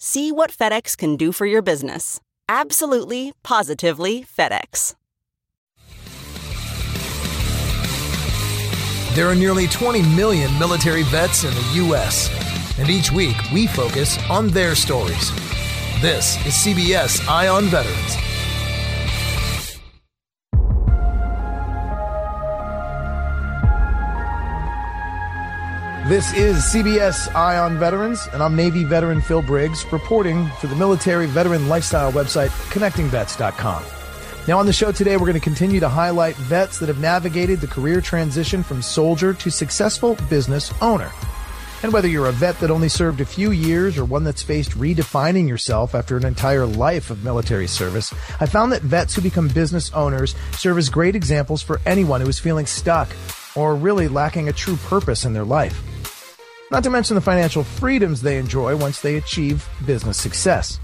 [0.00, 2.20] See what FedEx can do for your business.
[2.48, 4.94] Absolutely, positively FedEx.
[9.14, 12.30] There are nearly 20 million military vets in the U.S.,
[12.78, 15.32] and each week we focus on their stories.
[16.00, 18.27] This is CBS Eye on Veterans.
[26.08, 30.74] This is CBS Eye on Veterans, and I'm Navy veteran Phil Briggs reporting for the
[30.74, 33.82] military veteran lifestyle website connectingvets.com.
[34.48, 37.60] Now, on the show today, we're going to continue to highlight vets that have navigated
[37.60, 41.12] the career transition from soldier to successful business owner.
[41.82, 44.70] And whether you're a vet that only served a few years or one that's faced
[44.78, 49.48] redefining yourself after an entire life of military service, I found that vets who become
[49.48, 53.10] business owners serve as great examples for anyone who is feeling stuck
[53.54, 55.84] or really lacking a true purpose in their life.
[56.70, 60.78] Not to mention the financial freedoms they enjoy once they achieve business success.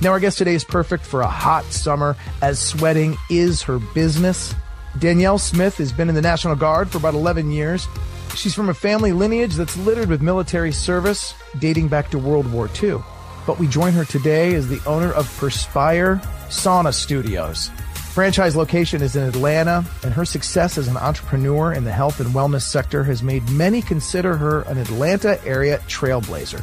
[0.00, 4.54] Now, our guest today is perfect for a hot summer as sweating is her business.
[4.98, 7.86] Danielle Smith has been in the National Guard for about 11 years.
[8.34, 12.68] She's from a family lineage that's littered with military service dating back to World War
[12.82, 12.98] II.
[13.46, 16.16] But we join her today as the owner of Perspire
[16.48, 17.70] Sauna Studios.
[18.14, 22.30] Franchise location is in Atlanta, and her success as an entrepreneur in the health and
[22.30, 26.62] wellness sector has made many consider her an Atlanta area trailblazer.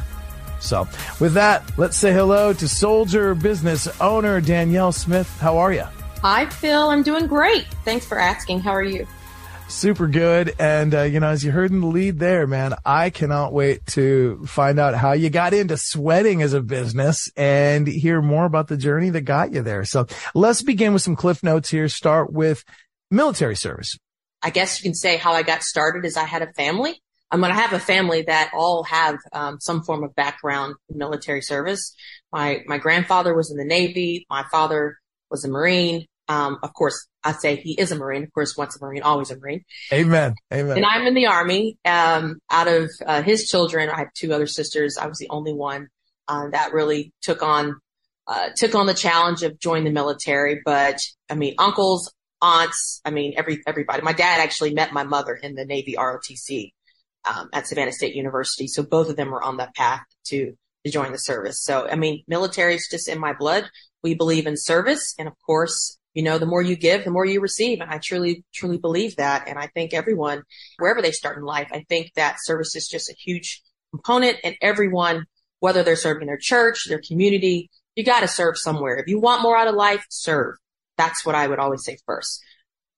[0.60, 0.88] So,
[1.20, 5.28] with that, let's say hello to soldier business owner Danielle Smith.
[5.40, 5.84] How are you?
[6.22, 6.88] Hi, Phil.
[6.88, 7.66] I'm doing great.
[7.84, 8.60] Thanks for asking.
[8.60, 9.06] How are you?
[9.72, 10.54] Super good.
[10.60, 13.84] And, uh, you know, as you heard in the lead there, man, I cannot wait
[13.86, 18.68] to find out how you got into sweating as a business and hear more about
[18.68, 19.86] the journey that got you there.
[19.86, 21.88] So let's begin with some cliff notes here.
[21.88, 22.64] Start with
[23.10, 23.98] military service.
[24.42, 27.00] I guess you can say how I got started is I had a family.
[27.30, 30.98] I'm going to have a family that all have um, some form of background in
[30.98, 31.96] military service.
[32.30, 34.26] My my grandfather was in the Navy.
[34.28, 34.98] My father
[35.30, 36.04] was a Marine.
[36.28, 38.24] Um, of course, I say he is a Marine.
[38.24, 39.64] Of course, once a Marine, always a Marine.
[39.92, 40.34] Amen.
[40.52, 40.76] Amen.
[40.76, 41.78] And I'm in the Army.
[41.84, 44.98] Um, out of uh, his children, I have two other sisters.
[44.98, 45.88] I was the only one
[46.28, 47.76] uh, that really took on
[48.26, 50.60] uh, took on the challenge of joining the military.
[50.64, 54.02] But I mean, uncles, aunts, I mean, every everybody.
[54.02, 56.72] My dad actually met my mother in the Navy ROTC
[57.24, 60.52] um, at Savannah State University, so both of them were on that path to
[60.84, 61.62] to join the service.
[61.62, 63.68] So I mean, military is just in my blood.
[64.02, 67.24] We believe in service, and of course, you know, the more you give, the more
[67.24, 67.80] you receive.
[67.80, 69.48] And I truly, truly believe that.
[69.48, 70.42] And I think everyone,
[70.78, 74.56] wherever they start in life, I think that service is just a huge component and
[74.60, 75.26] everyone,
[75.60, 78.96] whether they're serving their church, their community, you got to serve somewhere.
[78.96, 80.56] If you want more out of life, serve.
[80.96, 82.42] That's what I would always say first.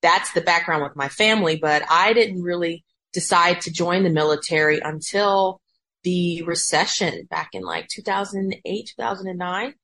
[0.02, 4.81] That's the background with my family, but I didn't really decide to join the military
[4.81, 5.60] until
[6.02, 9.75] the recession back in like 2008, 2009.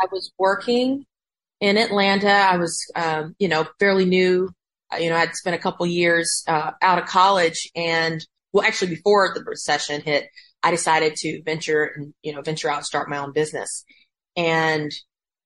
[0.00, 1.06] I was working
[1.60, 2.30] in Atlanta.
[2.30, 4.50] I was, um, you know, fairly new.
[4.98, 9.32] You know, I'd spent a couple years uh, out of college, and well, actually, before
[9.34, 10.28] the recession hit,
[10.62, 13.84] I decided to venture and you know venture out, and start my own business.
[14.36, 14.90] And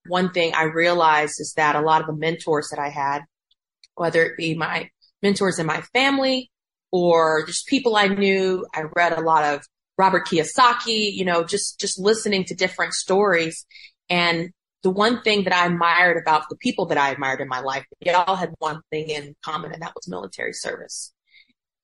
[0.06, 3.22] one thing I realized is that a lot of the mentors that I had,
[3.94, 4.90] whether it be my
[5.22, 6.50] mentors in my family
[6.90, 9.62] or just people I knew, I read a lot of
[9.98, 13.66] Robert Kiyosaki, you know, just just listening to different stories
[14.08, 14.50] and
[14.82, 17.84] the one thing that I admired about the people that I admired in my life,
[18.00, 21.12] they all had one thing in common, and that was military service.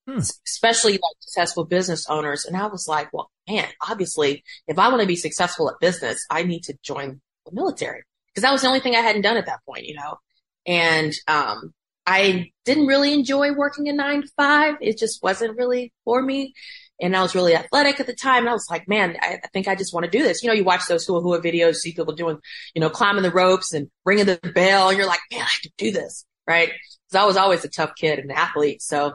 [0.07, 0.17] Hmm.
[0.17, 2.45] Especially like successful business owners.
[2.45, 6.25] And I was like, well, man, obviously, if I want to be successful at business,
[6.29, 9.37] I need to join the military because that was the only thing I hadn't done
[9.37, 10.17] at that point, you know.
[10.65, 11.73] And um,
[12.05, 14.75] I didn't really enjoy working a nine to five.
[14.81, 16.53] It just wasn't really for me.
[17.01, 18.39] And I was really athletic at the time.
[18.43, 20.43] And I was like, man, I, I think I just want to do this.
[20.43, 22.37] You know, you watch those hula hula videos, see people doing,
[22.73, 24.89] you know, climbing the ropes and ringing the bell.
[24.89, 26.25] And you're like, man, I can do this.
[26.47, 26.69] Right.
[27.11, 28.81] Cause I was always a tough kid and an athlete.
[28.81, 29.13] So,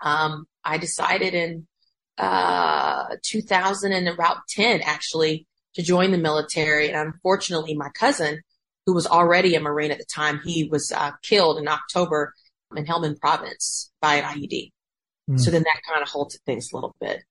[0.00, 1.66] um, I decided in,
[2.18, 6.90] uh, 2000 and about 10 actually to join the military.
[6.90, 8.40] And unfortunately, my cousin,
[8.84, 12.32] who was already a Marine at the time, he was uh, killed in October
[12.74, 14.72] in Helmand province by an IED.
[15.28, 15.40] Mm.
[15.40, 17.22] So then that kind of halted things a little bit.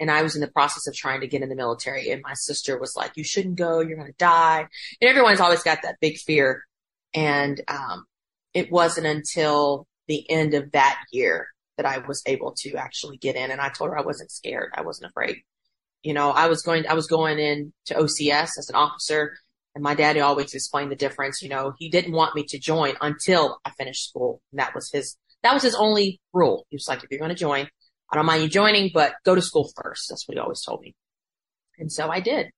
[0.00, 2.34] And I was in the process of trying to get in the military and my
[2.34, 3.80] sister was like, you shouldn't go.
[3.80, 4.68] You're going to die.
[5.00, 6.64] And everyone's always got that big fear.
[7.14, 8.04] And, um,
[8.54, 13.36] it wasn't until the end of that year that I was able to actually get
[13.36, 13.50] in.
[13.50, 14.72] And I told her I wasn't scared.
[14.74, 15.38] I wasn't afraid.
[16.02, 19.36] You know, I was going, I was going in to OCS as an officer
[19.74, 21.40] and my daddy always explained the difference.
[21.40, 24.42] You know, he didn't want me to join until I finished school.
[24.50, 26.66] And that was his that was his only rule.
[26.70, 27.68] He was like, if you're going to join,
[28.10, 30.08] I don't mind you joining, but go to school first.
[30.08, 30.94] That's what he always told me.
[31.78, 32.50] And so I did.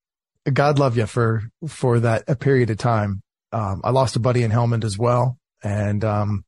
[0.51, 3.21] God love you for, for that a period of time.
[3.51, 5.37] Um, I lost a buddy in Helmand as well.
[5.63, 6.45] And, um,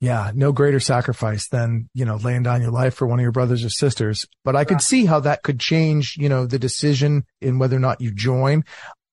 [0.00, 3.30] yeah, no greater sacrifice than, you know, laying down your life for one of your
[3.30, 4.26] brothers or sisters.
[4.44, 7.80] But I could see how that could change, you know, the decision in whether or
[7.80, 8.64] not you join.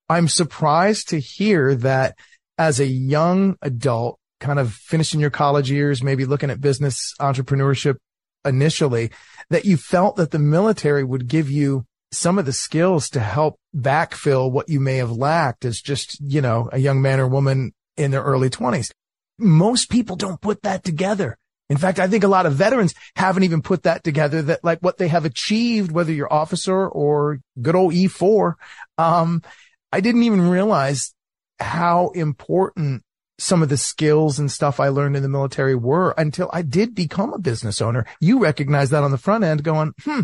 [0.09, 2.17] I'm surprised to hear that
[2.57, 7.97] as a young adult, kind of finishing your college years, maybe looking at business entrepreneurship
[8.45, 9.11] initially,
[9.49, 13.55] that you felt that the military would give you some of the skills to help
[13.75, 17.71] backfill what you may have lacked as just, you know, a young man or woman
[17.97, 18.91] in their early twenties.
[19.37, 21.37] Most people don't put that together.
[21.69, 24.79] In fact, I think a lot of veterans haven't even put that together that like
[24.79, 28.53] what they have achieved, whether you're officer or good old E4.
[28.97, 29.43] Um,
[29.91, 31.13] I didn't even realize
[31.59, 33.03] how important
[33.39, 36.93] some of the skills and stuff I learned in the military were until I did
[36.93, 38.05] become a business owner.
[38.19, 40.21] You recognize that on the front end going, hmm,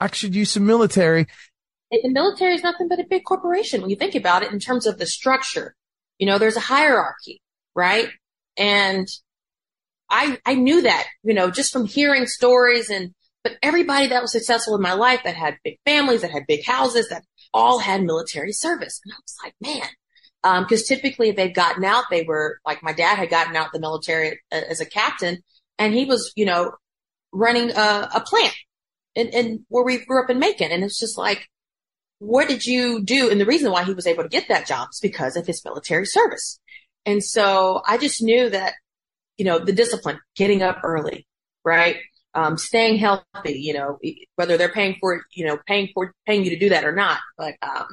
[0.00, 1.26] I should use some military.
[1.90, 4.86] The military is nothing but a big corporation when you think about it in terms
[4.86, 5.74] of the structure.
[6.18, 7.40] You know, there's a hierarchy,
[7.74, 8.08] right?
[8.56, 9.08] And
[10.08, 13.12] I, I knew that, you know, just from hearing stories and,
[13.42, 16.64] but everybody that was successful in my life that had big families, that had big
[16.64, 17.22] houses, that
[17.52, 19.00] all had military service.
[19.04, 19.88] And I was like, man,
[20.60, 23.72] because um, typically if they've gotten out, they were like my dad had gotten out
[23.72, 25.42] the military as a captain,
[25.78, 26.72] and he was, you know,
[27.32, 28.54] running a, a plant
[29.14, 31.48] in, in where we grew up in Macon, and it's just like,
[32.18, 33.30] what did you do?
[33.30, 35.64] And the reason why he was able to get that job is because of his
[35.64, 36.58] military service.
[37.04, 38.74] And so I just knew that,
[39.36, 41.26] you know, the discipline, getting up early,
[41.64, 41.96] right?
[42.34, 43.98] Um, staying healthy, you know,
[44.34, 47.18] whether they're paying for, you know, paying for, paying you to do that or not.
[47.38, 47.86] But, um,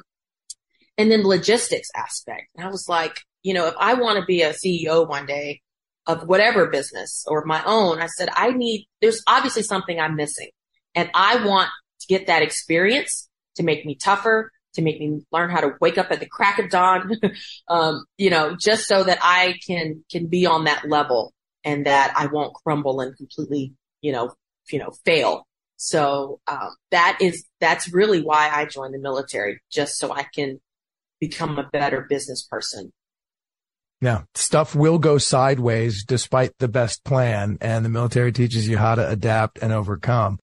[0.96, 2.48] and then logistics aspect.
[2.56, 5.60] And I was like, you know, if I want to be a CEO one day
[6.06, 10.50] of whatever business or my own, I said, I need, there's obviously something I'm missing
[10.94, 11.70] and I want
[12.00, 15.98] to get that experience to make me tougher, to make me learn how to wake
[15.98, 17.12] up at the crack of dawn,
[17.68, 21.32] um, you know, just so that I can, can be on that level
[21.64, 24.34] and that I won't crumble and completely, you know,
[24.70, 25.46] you know, fail.
[25.76, 30.60] So, um, that is, that's really why I joined the military, just so I can
[31.20, 32.92] become a better business person.
[34.00, 38.94] Yeah, stuff will go sideways despite the best plan, and the military teaches you how
[38.96, 40.38] to adapt and overcome.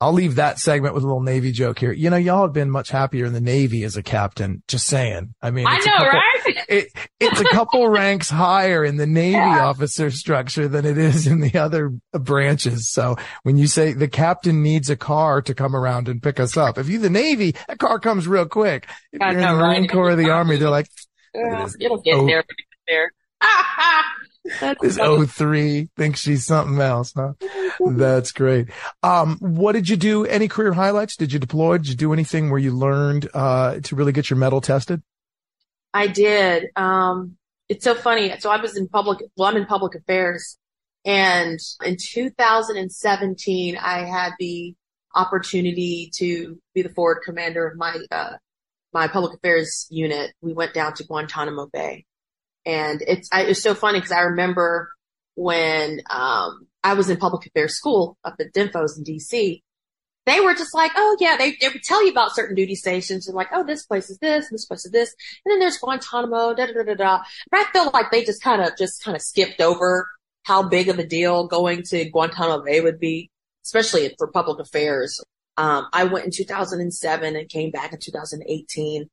[0.00, 1.92] I'll leave that segment with a little Navy joke here.
[1.92, 4.62] You know, y'all have been much happier in the Navy as a captain.
[4.68, 5.34] Just saying.
[5.40, 6.64] I mean, I know, couple, right?
[6.68, 6.88] It,
[7.20, 9.66] it's a couple ranks higher in the Navy yeah.
[9.66, 12.90] officer structure than it is in the other branches.
[12.90, 16.56] So when you say the captain needs a car to come around and pick us
[16.56, 18.88] up, if you're the Navy, that car comes real quick.
[19.12, 19.90] If you're know, in the Marine right?
[19.90, 20.88] Corps or the Army, they're like,
[21.34, 22.26] it'll get oh.
[22.26, 22.44] there.
[22.88, 23.12] there.
[24.80, 27.32] This 03 thinks she's something else, huh?
[27.80, 28.68] That's great.
[29.02, 30.24] Um, what did you do?
[30.24, 31.16] Any career highlights?
[31.16, 31.78] Did you deploy?
[31.78, 35.02] Did you do anything where you learned, uh, to really get your metal tested?
[35.92, 36.66] I did.
[36.76, 37.36] Um,
[37.68, 38.34] it's so funny.
[38.38, 40.58] So I was in public, well, I'm in public affairs
[41.04, 44.74] and in 2017, I had the
[45.14, 48.32] opportunity to be the forward commander of my, uh,
[48.92, 50.32] my public affairs unit.
[50.40, 52.04] We went down to Guantanamo Bay
[52.66, 54.90] and it's, I, it's so funny because I remember
[55.34, 59.62] when, um, I was in public affairs school up at DINFOS in DC
[60.26, 63.26] they were just like, oh yeah, they, they would tell you about certain duty stations
[63.28, 65.14] and like, oh, this place is this, this place is this.
[65.44, 67.20] And then there's Guantanamo, da da da da da.
[67.50, 70.08] But I feel like they just kind of, just kind of skipped over
[70.44, 73.30] how big of a deal going to Guantanamo Bay would be,
[73.64, 75.20] especially for public affairs.
[75.56, 79.08] Um, I went in 2007 and came back in 2018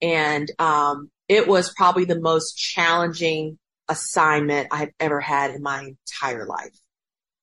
[0.00, 6.46] and, um, it was probably the most challenging assignment I've ever had in my entire
[6.46, 6.76] life.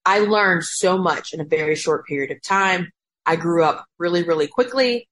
[0.05, 2.91] I learned so much in a very short period of time.
[3.25, 5.07] I grew up really, really quickly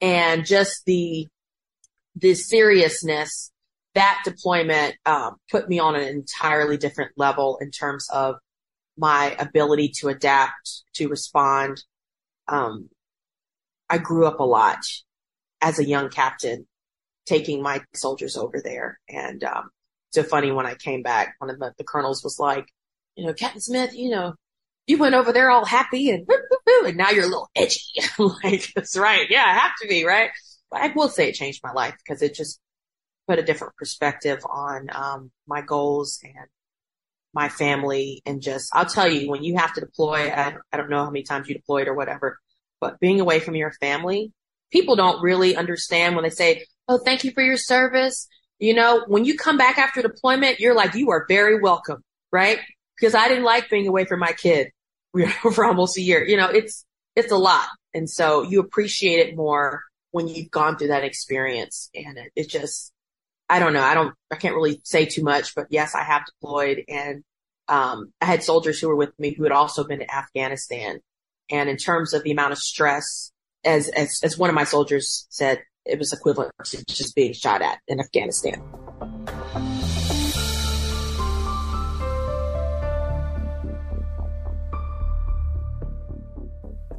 [0.00, 1.26] and just the,
[2.16, 3.52] the seriousness
[3.94, 8.36] that deployment um, put me on an entirely different level in terms of
[8.96, 11.82] my ability to adapt, to respond.
[12.48, 12.88] Um,
[13.88, 14.78] I grew up a lot
[15.60, 16.66] as a young captain,
[17.26, 18.98] taking my soldiers over there.
[19.08, 19.70] And um,
[20.10, 22.66] so funny when I came back, one of the, the colonels was like,
[23.16, 24.34] you know, Captain Smith, you know,
[24.86, 26.26] you went over there all happy and
[26.84, 27.80] and now you're a little edgy.
[28.18, 29.26] like, that's right.
[29.30, 30.30] Yeah, I have to be, right?
[30.70, 32.60] But I will say it changed my life because it just
[33.28, 36.48] put a different perspective on um, my goals and
[37.32, 38.22] my family.
[38.26, 41.10] And just, I'll tell you, when you have to deploy, I, I don't know how
[41.10, 42.38] many times you deployed or whatever,
[42.80, 44.32] but being away from your family,
[44.72, 48.28] people don't really understand when they say, Oh, thank you for your service.
[48.58, 52.58] You know, when you come back after deployment, you're like, you are very welcome, right?
[52.96, 54.68] Because I didn't like being away from my kid
[55.54, 56.24] for almost a year.
[56.24, 56.84] You know, it's,
[57.16, 57.66] it's a lot.
[57.94, 61.90] And so you appreciate it more when you've gone through that experience.
[61.94, 62.92] And it, it just,
[63.48, 63.82] I don't know.
[63.82, 67.22] I don't, I can't really say too much, but yes, I have deployed and,
[67.68, 71.00] um, I had soldiers who were with me who had also been to Afghanistan.
[71.50, 73.32] And in terms of the amount of stress,
[73.64, 77.62] as, as, as one of my soldiers said, it was equivalent to just being shot
[77.62, 78.62] at in Afghanistan.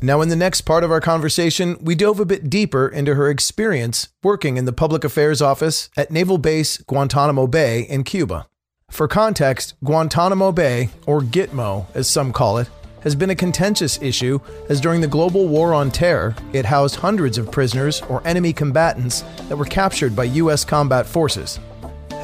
[0.02, 3.30] Now, in the next part of our conversation, we dove a bit deeper into her
[3.30, 8.46] experience working in the public affairs office at Naval Base Guantanamo Bay in Cuba.
[8.92, 12.70] For context, Guantanamo Bay, or Gitmo as some call it,
[13.04, 17.38] has been a contentious issue as during the global war on terror, it housed hundreds
[17.38, 20.66] of prisoners or enemy combatants that were captured by U.S.
[20.66, 21.60] combat forces.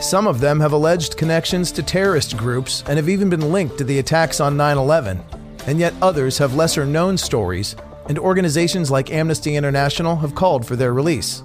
[0.01, 3.83] Some of them have alleged connections to terrorist groups and have even been linked to
[3.83, 5.21] the attacks on 9 11,
[5.67, 7.75] and yet others have lesser known stories,
[8.07, 11.43] and organizations like Amnesty International have called for their release.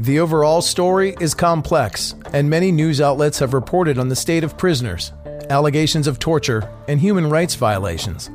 [0.00, 4.56] The overall story is complex, and many news outlets have reported on the state of
[4.56, 5.12] prisoners,
[5.50, 8.30] allegations of torture, and human rights violations.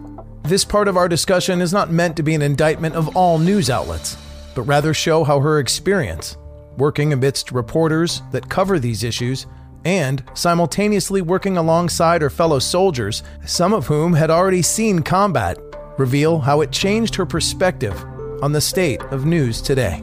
[0.48, 3.70] This part of our discussion is not meant to be an indictment of all news
[3.70, 4.16] outlets,
[4.56, 6.38] but rather show how her experience,
[6.77, 9.46] working amidst reporters that cover these issues,
[9.84, 15.58] and simultaneously working alongside her fellow soldiers, some of whom had already seen combat,
[15.98, 18.01] reveal how it changed her perspective
[18.42, 20.01] on the state of news today.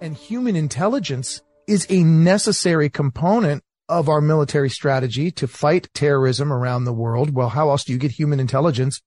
[0.00, 6.84] And human intelligence is a necessary component of our military strategy to fight terrorism around
[6.84, 7.34] the world.
[7.34, 9.00] Well, how else do you get human intelligence?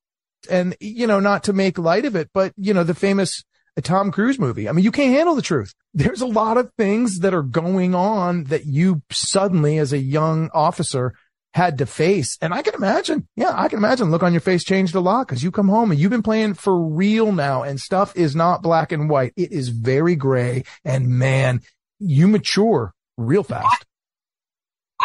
[0.48, 3.44] And, you know, not to make light of it, but, you know, the famous
[3.82, 4.68] Tom Cruise movie.
[4.68, 5.74] I mean, you can't handle the truth.
[5.94, 10.50] There's a lot of things that are going on that you suddenly, as a young
[10.54, 11.14] officer,
[11.54, 12.36] had to face.
[12.42, 15.26] And I can imagine, yeah, I can imagine look on your face changed a lot
[15.26, 18.62] because you come home and you've been playing for real now and stuff is not
[18.62, 19.32] black and white.
[19.36, 21.62] It is very gray and man,
[21.98, 23.85] you mature real fast.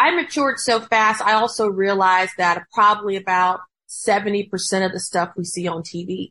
[0.02, 1.22] I matured so fast.
[1.22, 4.50] I also realized that probably about 70%
[4.84, 6.30] of the stuff we see on TV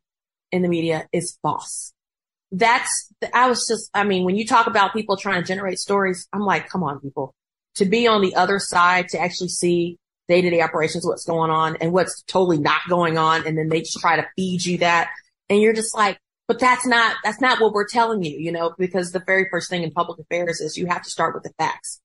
[0.51, 1.93] in the media is false.
[2.51, 6.27] That's, I was just, I mean, when you talk about people trying to generate stories,
[6.33, 7.33] I'm like, come on, people.
[7.75, 9.97] To be on the other side, to actually see
[10.27, 13.47] day to day operations, what's going on and what's totally not going on.
[13.47, 15.11] And then they just try to feed you that.
[15.49, 18.75] And you're just like, but that's not, that's not what we're telling you, you know,
[18.77, 21.53] because the very first thing in public affairs is you have to start with the
[21.57, 22.00] facts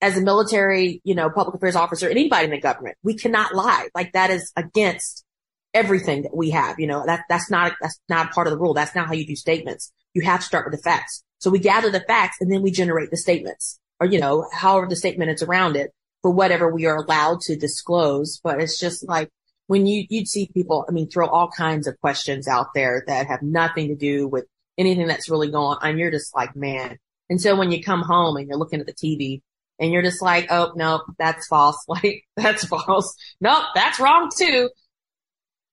[0.00, 3.88] as a military, you know, public affairs officer, anybody in the government, we cannot lie.
[3.94, 5.24] Like that is against
[5.72, 6.78] everything that we have.
[6.78, 8.74] You know, that, that's not, that's not part of the rule.
[8.74, 9.92] That's not how you do statements.
[10.14, 11.22] You have to start with the facts.
[11.38, 14.86] So we gather the facts and then we generate the statements or, you know, however
[14.88, 15.90] the statement is around it
[16.22, 18.40] for whatever we are allowed to disclose.
[18.42, 19.30] But it's just like
[19.66, 23.26] when you, you'd see people, I mean, throw all kinds of questions out there that
[23.26, 24.44] have nothing to do with
[24.78, 25.88] anything that's really going on.
[25.88, 26.98] And you're just like, man.
[27.28, 29.42] And so when you come home and you're looking at the TV
[29.78, 31.84] and you're just like, oh, no, that's false.
[31.88, 33.14] Like, that's false.
[33.40, 34.70] Nope, that's wrong too.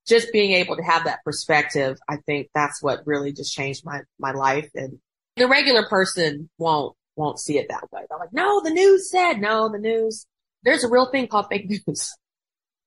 [0.07, 4.01] Just being able to have that perspective, I think that's what really just changed my,
[4.19, 4.69] my life.
[4.75, 4.99] And
[5.37, 8.01] the regular person won't, won't see it that way.
[8.09, 10.25] They're like, no, the news said, no, the news,
[10.63, 12.11] there's a real thing called fake news.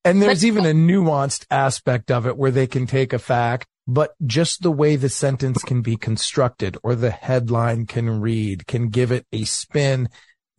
[0.05, 4.15] And there's even a nuanced aspect of it where they can take a fact, but
[4.25, 9.11] just the way the sentence can be constructed or the headline can read can give
[9.11, 10.09] it a spin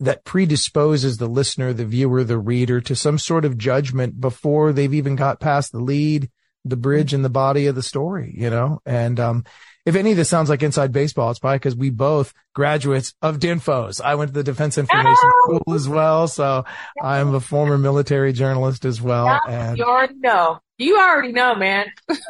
[0.00, 4.94] that predisposes the listener, the viewer, the reader to some sort of judgment before they've
[4.94, 6.30] even got past the lead,
[6.64, 8.80] the bridge and the body of the story, you know?
[8.86, 9.44] And, um,
[9.88, 13.38] if any of this sounds like inside baseball, it's probably because we both graduates of
[13.38, 14.02] DINFOS.
[14.02, 15.60] I went to the Defense Information oh!
[15.62, 16.66] School as well, so
[17.02, 19.24] I'm a former military journalist as well.
[19.24, 20.60] Yeah, and you already know.
[20.76, 21.86] You already know, man.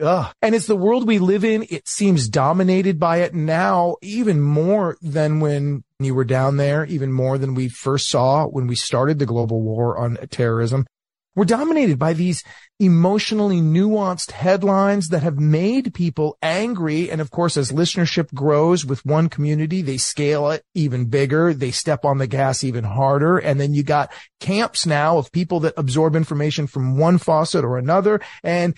[0.00, 0.32] Ugh.
[0.42, 1.66] And it's the world we live in.
[1.70, 7.12] It seems dominated by it now, even more than when you were down there, even
[7.12, 10.86] more than we first saw when we started the global war on terrorism.
[11.34, 12.42] We're dominated by these
[12.80, 17.12] emotionally nuanced headlines that have made people angry.
[17.12, 21.54] And of course, as listenership grows with one community, they scale it even bigger.
[21.54, 23.38] They step on the gas even harder.
[23.38, 27.78] And then you got camps now of people that absorb information from one faucet or
[27.78, 28.20] another.
[28.42, 28.74] And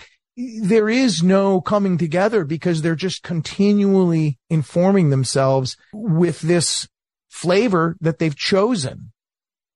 [0.62, 6.88] there is no coming together because they're just continually informing themselves with this
[7.28, 9.12] flavor that they've chosen.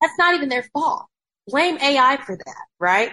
[0.01, 1.07] That's not even their fault.
[1.47, 3.11] Blame AI for that, right?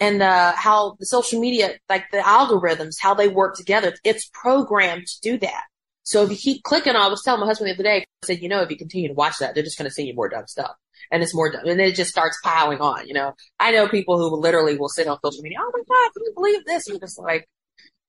[0.00, 3.94] and uh, how the social media, like the algorithms, how they work together.
[4.02, 5.64] It's programmed to do that.
[6.02, 8.26] So if you keep clicking on, I was telling my husband the other day, I
[8.26, 10.14] said, you know, if you continue to watch that, they're just going to send you
[10.14, 10.72] more dumb stuff.
[11.10, 11.52] And it's more.
[11.64, 13.34] And it just starts piling on, you know.
[13.58, 16.32] I know people who literally will sit on social media, oh my God, can you
[16.34, 16.86] believe this?
[16.86, 17.48] And you're just like,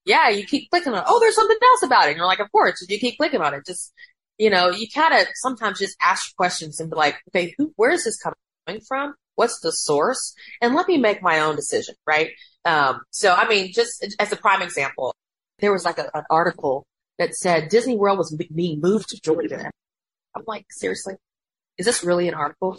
[0.05, 2.09] yeah, you keep clicking on, oh, there's something else about it.
[2.09, 3.65] And you're like, of course, you keep clicking on it.
[3.65, 3.93] Just,
[4.37, 7.91] you know, you kind of sometimes just ask questions and be like, okay, who, where
[7.91, 9.13] is this coming from?
[9.35, 10.33] What's the source?
[10.61, 12.31] And let me make my own decision, right?
[12.65, 15.15] Um, so, I mean, just as a prime example,
[15.59, 16.85] there was like a, an article
[17.19, 19.69] that said Disney World was being moved to Georgia.
[20.35, 21.15] I'm like, seriously?
[21.81, 22.77] Is this really an article?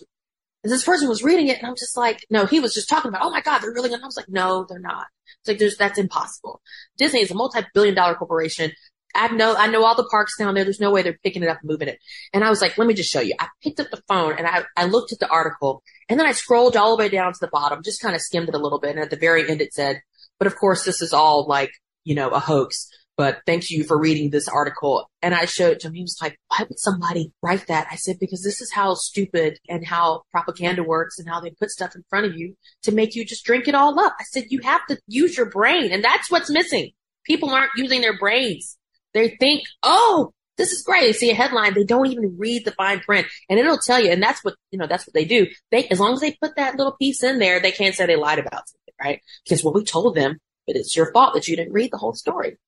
[0.62, 3.08] And this person was reading it and I'm just like, no, he was just talking
[3.08, 5.06] about, oh my God, they're really going I was like, no, they're not.
[5.40, 6.60] It's like, there's, that's impossible.
[6.96, 8.70] Disney is a multi-billion dollar corporation.
[9.12, 10.62] I know, I know all the parks down there.
[10.62, 11.98] There's no way they're picking it up and moving it.
[12.32, 13.34] And I was like, let me just show you.
[13.40, 16.32] I picked up the phone and I, I looked at the article and then I
[16.32, 18.78] scrolled all the way down to the bottom, just kind of skimmed it a little
[18.78, 18.90] bit.
[18.92, 20.00] And at the very end, it said,
[20.38, 21.72] but of course, this is all like,
[22.04, 22.88] you know, a hoax.
[23.16, 25.10] But thank you for reading this article.
[25.20, 25.94] And I showed it to him.
[25.94, 27.86] He was like, why would somebody write that?
[27.90, 31.70] I said, because this is how stupid and how propaganda works and how they put
[31.70, 34.14] stuff in front of you to make you just drink it all up.
[34.18, 35.92] I said, you have to use your brain.
[35.92, 36.92] And that's what's missing.
[37.24, 38.78] People aren't using their brains.
[39.12, 41.02] They think, oh, this is great.
[41.02, 44.10] They see a headline, they don't even read the fine print, and it'll tell you.
[44.10, 44.86] And that's what you know.
[44.86, 45.46] That's what they do.
[45.70, 48.16] They, as long as they put that little piece in there, they can't say they
[48.16, 49.20] lied about something, right?
[49.44, 52.14] Because well, we told them, but it's your fault that you didn't read the whole
[52.14, 52.58] story.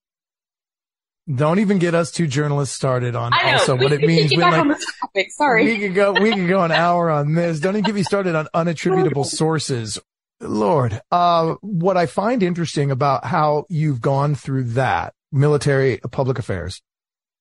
[1.33, 4.77] Don't even get us two journalists started on also what it means when
[5.15, 7.61] like Sorry, we could go we could go an hour on this.
[7.61, 9.99] Don't even get me started on unattributable sources.
[10.41, 16.83] Lord, uh, what I find interesting about how you've gone through that military public affairs.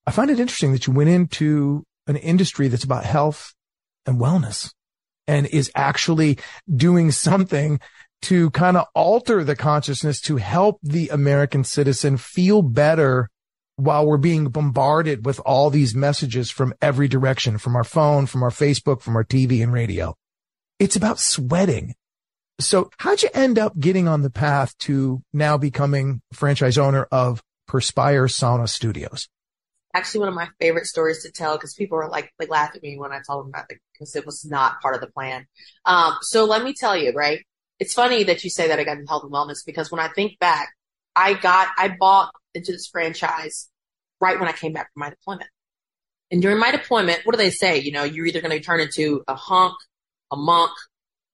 [0.07, 3.53] I find it interesting that you went into an industry that's about health
[4.05, 4.73] and wellness
[5.27, 6.37] and is actually
[6.73, 7.79] doing something
[8.23, 13.29] to kind of alter the consciousness to help the American citizen feel better
[13.75, 18.43] while we're being bombarded with all these messages from every direction, from our phone, from
[18.43, 20.15] our Facebook, from our TV and radio.
[20.79, 21.95] It's about sweating.
[22.59, 27.41] So how'd you end up getting on the path to now becoming franchise owner of
[27.67, 29.27] Perspire Sauna Studios.
[29.95, 32.81] Actually, one of my favorite stories to tell because people are like, like laugh at
[32.81, 35.45] me when I tell them about it because it was not part of the plan.
[35.85, 37.45] Um, so let me tell you, right?
[37.79, 40.07] It's funny that you say that I got into health and wellness because when I
[40.09, 40.73] think back,
[41.15, 43.69] I got, I bought into this franchise
[44.19, 45.49] right when I came back from my deployment.
[46.31, 47.79] And during my deployment, what do they say?
[47.79, 49.75] You know, you're either going to turn into a hunk,
[50.31, 50.71] a monk,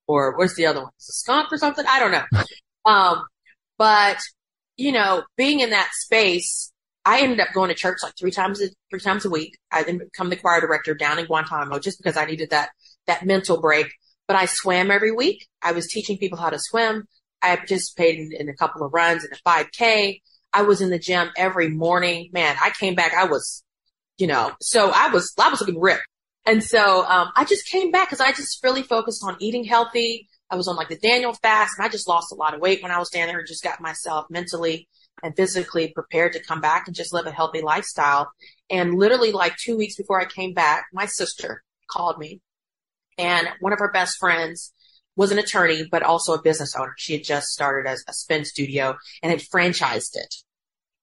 [0.06, 0.90] or what's the other one?
[0.96, 1.84] It's a skunk or something?
[1.88, 2.24] I don't know.
[2.86, 3.26] Um,
[3.76, 4.16] but
[4.80, 6.72] you know, being in that space,
[7.04, 9.58] I ended up going to church like three times, a, three times a week.
[9.70, 12.70] I then become the choir director down in Guantanamo just because I needed that,
[13.06, 13.88] that mental break.
[14.26, 15.46] But I swam every week.
[15.60, 17.04] I was teaching people how to swim.
[17.42, 20.20] I participated in, a couple of runs in a 5K.
[20.52, 22.30] I was in the gym every morning.
[22.32, 23.14] Man, I came back.
[23.14, 23.64] I was,
[24.18, 26.02] you know, so I was, I was looking ripped.
[26.46, 30.28] And so, um, I just came back because I just really focused on eating healthy,
[30.50, 32.82] I was on like the Daniel fast and I just lost a lot of weight
[32.82, 34.88] when I was down there and just got myself mentally
[35.22, 38.32] and physically prepared to come back and just live a healthy lifestyle.
[38.68, 42.40] And literally like two weeks before I came back, my sister called me
[43.16, 44.72] and one of her best friends
[45.20, 46.94] was an attorney, but also a business owner.
[46.96, 50.34] She had just started as a spin studio and had franchised it.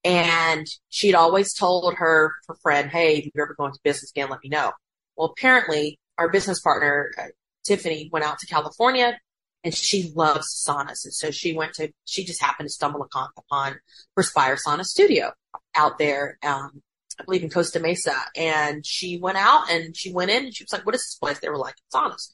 [0.03, 4.31] And she'd always told her, her friend, Hey, if you're ever going to business again,
[4.31, 4.71] let me know.
[5.15, 7.25] Well, apparently our business partner, uh,
[7.63, 9.19] Tiffany went out to California
[9.63, 11.05] and she loves saunas.
[11.05, 13.75] And so she went to, she just happened to stumble upon, upon
[14.15, 15.31] Perspire Sauna Studio
[15.75, 16.81] out there, um,
[17.19, 18.15] I believe in Costa Mesa.
[18.35, 21.19] And she went out and she went in and she was like, what is this
[21.21, 21.37] place?
[21.37, 22.31] They were like, saunas.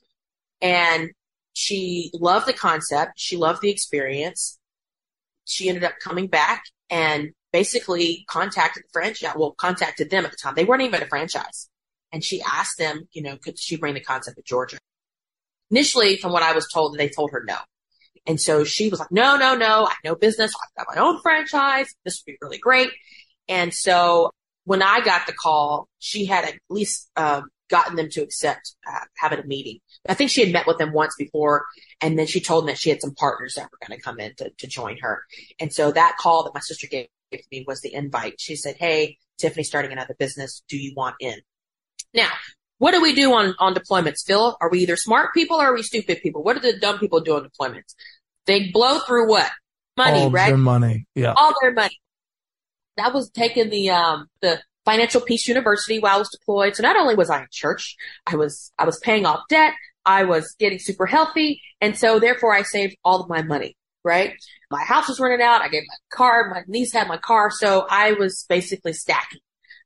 [0.62, 1.12] And
[1.54, 3.14] she loved the concept.
[3.18, 4.60] She loved the experience.
[5.46, 9.34] She ended up coming back and basically contacted the franchise.
[9.36, 10.56] Well, contacted them at the time.
[10.56, 11.70] They weren't even a franchise.
[12.12, 14.78] And she asked them, you know, could she bring the concept to Georgia?
[15.72, 17.58] Initially, from what I was told, they told her no.
[18.26, 20.54] And so she was like, no, no, no, I have no business.
[20.56, 21.88] I've got my own franchise.
[22.06, 22.90] This would be really great.
[23.48, 24.32] And so
[24.66, 29.06] when I got the call, she had at least um, gotten them to accept uh,
[29.18, 29.80] having a meeting.
[30.08, 31.66] I think she had met with them once before,
[32.02, 34.20] and then she told them that she had some partners that were going to come
[34.20, 35.24] in to, to join her.
[35.60, 38.36] And so that call that my sister gave to me was the invite.
[38.40, 40.64] She said, "Hey, Tiffany's starting another business.
[40.68, 41.42] Do you want in?"
[42.14, 42.30] Now,
[42.78, 44.58] what do we do on on deployments, Phil?
[44.62, 46.44] Are we either smart people or are we stupid people?
[46.44, 47.96] What do the dumb people do on deployments?
[48.46, 49.50] They blow through what
[49.98, 50.50] money, All right?
[50.50, 51.34] Their money, yeah.
[51.36, 52.00] All their money.
[52.98, 56.76] That was taking the um the Financial Peace University while I was deployed.
[56.76, 57.96] So not only was I in church,
[58.28, 59.74] I was, I was paying off debt.
[60.06, 61.62] I was getting super healthy.
[61.80, 64.34] And so therefore I saved all of my money, right?
[64.70, 65.62] My house was running out.
[65.62, 67.50] I gave my car, my niece had my car.
[67.52, 69.40] So I was basically stacking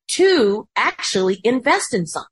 [0.09, 2.27] to actually invest in something.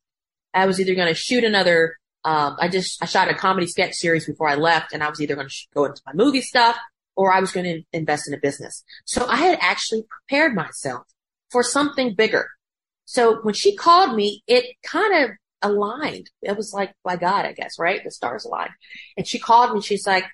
[0.53, 3.93] I was either going to shoot another, um, I just, I shot a comedy sketch
[3.93, 6.77] series before I left and I was either going to go into my movie stuff
[7.15, 8.83] or I was going to invest in a business.
[9.05, 11.05] So I had actually prepared myself
[11.55, 12.49] for something bigger.
[13.05, 15.29] So when she called me, it kind of
[15.61, 16.29] aligned.
[16.41, 18.03] It was like, by God, I guess, right?
[18.03, 18.71] The stars aligned.
[19.15, 19.81] And she called me.
[19.81, 20.25] She's like,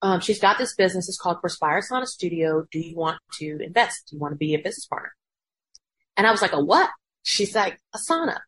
[0.00, 1.10] um, she's got this business.
[1.10, 2.64] It's called Perspire Sauna Studio.
[2.72, 4.08] Do you want to invest?
[4.08, 5.12] Do you want to be a business partner?
[6.16, 6.88] And I was like, a what?
[7.22, 8.38] She's like, a sauna.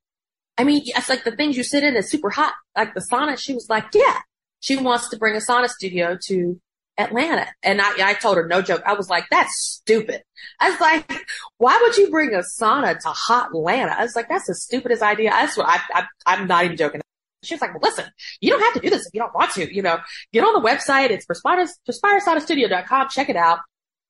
[0.57, 3.39] I mean, it's like the things you sit in is super hot, like the sauna.
[3.39, 4.21] She was like, yeah,
[4.61, 6.59] she wants to bring a sauna studio to
[6.96, 7.46] Atlanta.
[7.62, 8.83] And I, I told her, no joke.
[8.87, 10.22] I was like, that's stupid.
[10.61, 11.24] I was like,
[11.59, 13.92] why would you bring a sauna to hot Atlanta?
[13.92, 15.30] I was like, that's the stupidest idea.
[15.30, 17.00] That's what I, I, I'm not even joking.
[17.42, 18.07] She was like, well, listen,
[18.40, 19.98] you don't have to do this if you don't want to, you know,
[20.33, 21.11] get on the website.
[21.11, 23.09] It's perspire, perspiresaunastudio.com.
[23.11, 23.59] Check it out.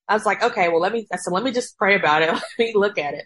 [0.06, 2.28] I was like, okay, well, let me, I said, let me just pray about it.
[2.32, 3.24] Let me look at it.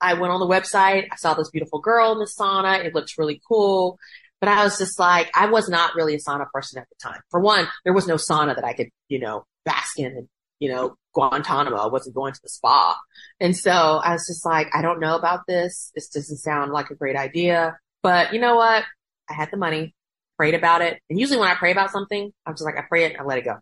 [0.00, 1.06] I went on the website.
[1.10, 2.84] I saw this beautiful girl in the sauna.
[2.84, 3.98] It looked really cool.
[4.46, 7.20] But I was just like, I was not really a sauna person at the time.
[7.32, 10.28] For one, there was no sauna that I could, you know, bask in and,
[10.60, 11.76] you know, Guantanamo.
[11.76, 12.96] I wasn't going to the spa.
[13.40, 15.90] And so I was just like, I don't know about this.
[15.96, 17.76] This doesn't sound like a great idea.
[18.04, 18.84] But you know what?
[19.28, 19.96] I had the money,
[20.36, 21.00] prayed about it.
[21.10, 23.24] And usually when I pray about something, I'm just like, I pray it and I
[23.24, 23.50] let it go.
[23.50, 23.58] I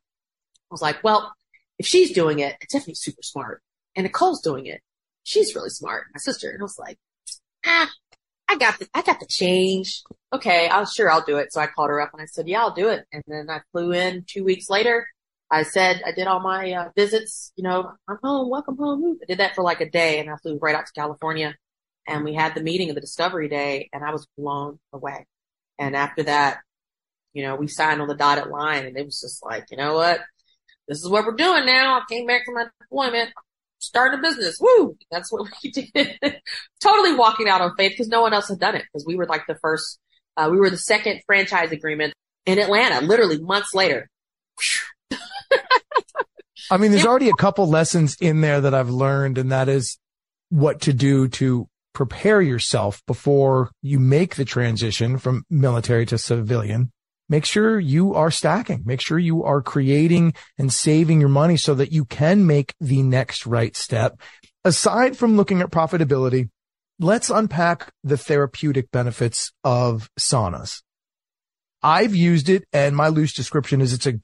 [0.70, 1.32] was like, well,
[1.78, 3.62] if she's doing it, Tiffany's super smart.
[3.96, 4.82] And Nicole's doing it.
[5.22, 6.08] She's really smart.
[6.12, 6.50] My sister.
[6.50, 6.98] And I was like,
[7.64, 7.90] ah,
[8.54, 10.04] I got the, I got the change.
[10.32, 11.52] Okay, I'll sure I'll do it.
[11.52, 13.04] So I called her up and I said, yeah, I'll do it.
[13.10, 15.08] And then I flew in two weeks later.
[15.50, 17.52] I said I did all my uh, visits.
[17.56, 18.50] You know, I'm home.
[18.50, 19.18] Welcome home.
[19.20, 21.56] I did that for like a day, and I flew right out to California.
[22.06, 25.26] And we had the meeting of the Discovery Day, and I was blown away.
[25.78, 26.58] And after that,
[27.32, 29.94] you know, we signed on the dotted line, and it was just like, you know
[29.94, 30.20] what?
[30.86, 31.98] This is what we're doing now.
[31.98, 33.30] I came back from my deployment
[33.84, 34.58] start a business.
[34.60, 34.96] Woo!
[35.10, 36.40] That's what we did.
[36.80, 39.26] totally walking out on faith because no one else had done it because we were
[39.26, 39.98] like the first,
[40.36, 42.14] uh, we were the second franchise agreement
[42.46, 44.08] in Atlanta, literally months later.
[46.70, 49.98] I mean, there's already a couple lessons in there that I've learned, and that is
[50.48, 56.90] what to do to prepare yourself before you make the transition from military to civilian
[57.28, 58.82] make sure you are stacking.
[58.84, 63.02] Make sure you are creating and saving your money so that you can make the
[63.02, 64.20] next right step.
[64.64, 66.50] Aside from looking at profitability,
[66.98, 70.82] let's unpack the therapeutic benefits of saunas.
[71.82, 74.14] I've used it and my loose description is it's a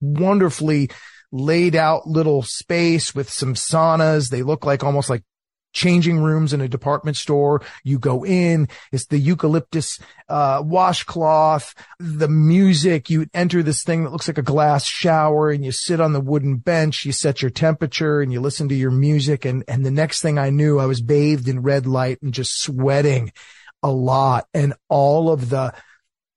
[0.00, 0.90] wonderfully
[1.32, 4.30] laid out little space with some saunas.
[4.30, 5.22] They look like almost like
[5.72, 7.62] changing rooms in a department store.
[7.84, 13.10] You go in, it's the eucalyptus, uh, washcloth, the music.
[13.10, 16.20] You enter this thing that looks like a glass shower and you sit on the
[16.20, 17.04] wooden bench.
[17.04, 19.44] You set your temperature and you listen to your music.
[19.44, 22.62] And, and the next thing I knew, I was bathed in red light and just
[22.62, 23.32] sweating
[23.82, 25.72] a lot and all of the,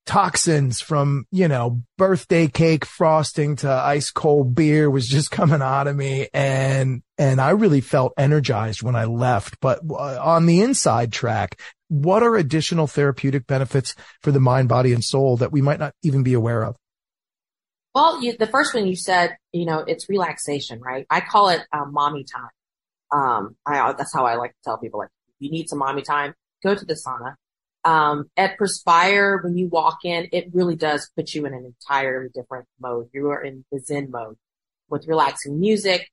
[0.05, 5.87] toxins from, you know, birthday cake frosting to ice cold beer was just coming out
[5.87, 6.27] of me.
[6.33, 9.59] And, and I really felt energized when I left.
[9.59, 14.93] But uh, on the inside track, what are additional therapeutic benefits for the mind, body
[14.93, 16.75] and soul that we might not even be aware of?
[17.93, 21.05] Well, you, the first one you said, you know, it's relaxation, right?
[21.09, 22.49] I call it um, mommy time.
[23.11, 26.33] Um, I, that's how I like to tell people, like, you need some mommy time,
[26.63, 27.35] go to the sauna,
[27.85, 32.29] Um, at Perspire, when you walk in, it really does put you in an entirely
[32.33, 33.09] different mode.
[33.13, 34.37] You are in the Zen mode
[34.89, 36.09] with relaxing music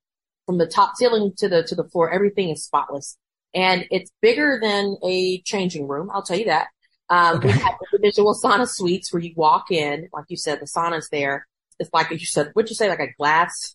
[0.47, 2.11] from the top ceiling to the, to the floor.
[2.11, 3.17] Everything is spotless
[3.55, 6.11] and it's bigger than a changing room.
[6.13, 6.69] I'll tell you that.
[7.09, 7.49] Um, okay.
[7.49, 11.47] we have individual sauna suites where you walk in, like you said, the sauna's there.
[11.79, 13.75] It's like you said, what'd you say, like a glass?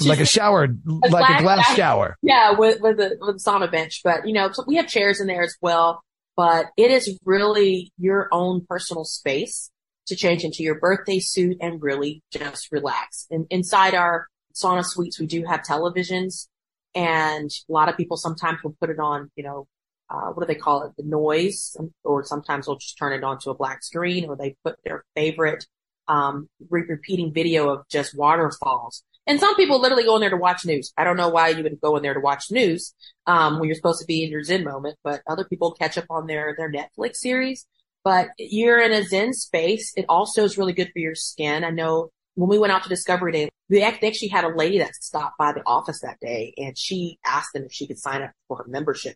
[0.00, 2.16] Like a shower, a like glass, a glass shower.
[2.22, 4.00] Yeah, with with a with a sauna bench.
[4.02, 6.02] But you know, so we have chairs in there as well.
[6.36, 9.70] But it is really your own personal space
[10.06, 13.26] to change into your birthday suit and really just relax.
[13.30, 16.48] And inside our sauna suites, we do have televisions,
[16.94, 19.66] and a lot of people sometimes will put it on, you know,
[20.10, 20.92] uh, what do they call it?
[20.96, 24.76] The noise, or sometimes they'll just turn it onto a black screen, or they put
[24.84, 25.66] their favorite
[26.08, 29.02] um, re- repeating video of just waterfalls.
[29.26, 30.92] And some people literally go in there to watch news.
[30.98, 32.94] I don't know why you would go in there to watch news
[33.26, 36.04] um, when you're supposed to be in your Zen moment, but other people catch up
[36.10, 37.66] on their their Netflix series.
[38.02, 39.92] But you're in a Zen space.
[39.96, 41.64] It also is really good for your skin.
[41.64, 44.94] I know when we went out to Discovery Day, they actually had a lady that
[44.96, 48.32] stopped by the office that day, and she asked them if she could sign up
[48.46, 49.14] for her membership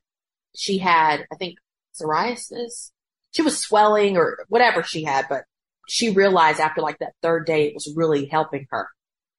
[0.59, 1.59] she had, I think,
[1.94, 2.90] psoriasis.
[3.33, 5.44] She was swelling or whatever she had, but
[5.88, 8.88] she realized after like that third day, it was really helping her.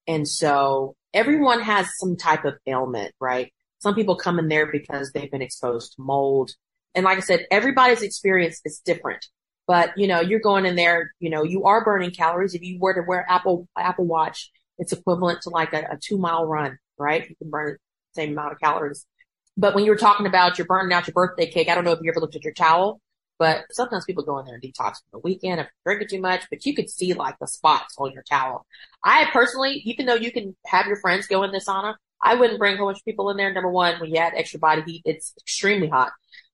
[0.09, 3.53] And so everyone has some type of ailment, right?
[3.77, 6.51] Some people come in there because they've been exposed to mold.
[6.95, 9.25] And like I said, everybody's experience is different.
[9.67, 12.55] But you know, you're going in there, you know, you are burning calories.
[12.55, 16.17] If you were to wear Apple Apple Watch, it's equivalent to like a, a two
[16.17, 17.29] mile run, right?
[17.29, 17.77] You can burn
[18.15, 19.05] the same amount of calories
[19.59, 21.91] but when you were talking about you're burning out your birthday cake, I don't know
[21.91, 23.01] if you ever looked at your towel,
[23.39, 26.43] but sometimes people go in there and detox for the weekend if drinking too much,
[26.49, 28.65] but you could see like the spots on your towel.
[29.03, 32.59] I personally, even though you can have your friends go in the sauna, I wouldn't
[32.59, 33.51] bring a whole bunch of people in there.
[33.53, 36.11] Number one, when you add extra body heat, it's extremely hot.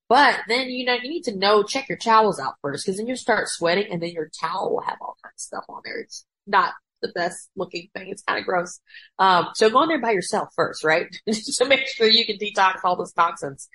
[0.08, 3.08] But then, you know, you need to know, check your towels out first, because then
[3.08, 6.00] you start sweating and then your towel will have all kinds of stuff on there.
[6.02, 8.10] It's not the best looking thing.
[8.10, 8.80] It's kind of gross.
[9.20, 11.08] Um, so go in there by yourself first, right?
[11.28, 13.68] to make sure you can detox all those toxins.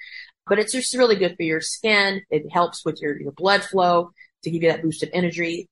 [0.51, 2.23] But it's just really good for your skin.
[2.29, 4.11] It helps with your, your blood flow
[4.43, 5.69] to give you that boost of energy.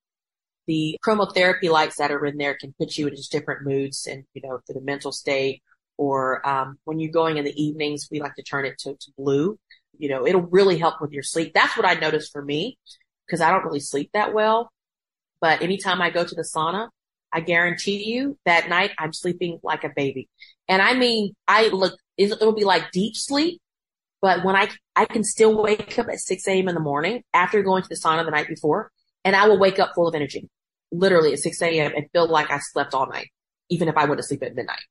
[0.69, 4.25] The chromotherapy lights that are in there can put you in just different moods and,
[4.35, 5.63] you know, for the mental state
[5.97, 9.13] or, um, when you're going in the evenings, we like to turn it to, to
[9.19, 9.59] blue.
[9.99, 11.53] You know, it'll really help with your sleep.
[11.55, 12.79] That's what I noticed for me
[13.27, 14.71] because I don't really sleep that well.
[15.41, 16.89] But anytime I go to the sauna,
[17.33, 20.29] I guarantee you that night I'm sleeping like a baby.
[20.69, 23.61] And I mean, I look, it'll be like deep sleep,
[24.21, 26.69] but when I, I can still wake up at 6 a.m.
[26.69, 28.91] in the morning after going to the sauna the night before
[29.25, 30.49] and I will wake up full of energy,
[30.91, 31.93] literally at 6 a.m.
[31.97, 33.29] and feel like I slept all night,
[33.69, 34.83] even if I went to sleep at midnight.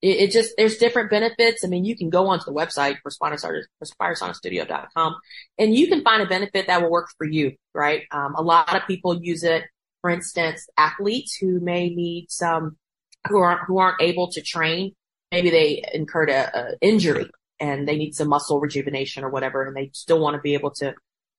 [0.00, 1.64] It, it just, there's different benefits.
[1.64, 5.16] I mean, you can go onto the website, perspiresaunastudio.com
[5.58, 8.02] and you can find a benefit that will work for you, right?
[8.10, 9.64] Um, a lot of people use it
[10.02, 12.76] for instance, athletes who may need some,
[13.28, 14.94] who aren't, who aren't able to train,
[15.30, 17.30] maybe they incurred a, a injury
[17.62, 20.72] and they need some muscle rejuvenation or whatever, and they still want to be able
[20.72, 20.92] to,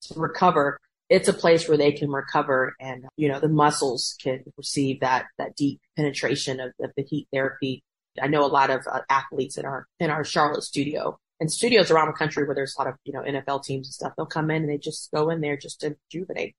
[0.03, 0.79] to recover.
[1.09, 5.25] It's a place where they can recover and, you know, the muscles can receive that,
[5.37, 7.83] that deep penetration of, of the heat therapy.
[8.21, 11.91] I know a lot of uh, athletes in our, in our Charlotte studio and studios
[11.91, 14.13] around the country where there's a lot of, you know, NFL teams and stuff.
[14.15, 16.55] They'll come in and they just go in there just to rejuvenate.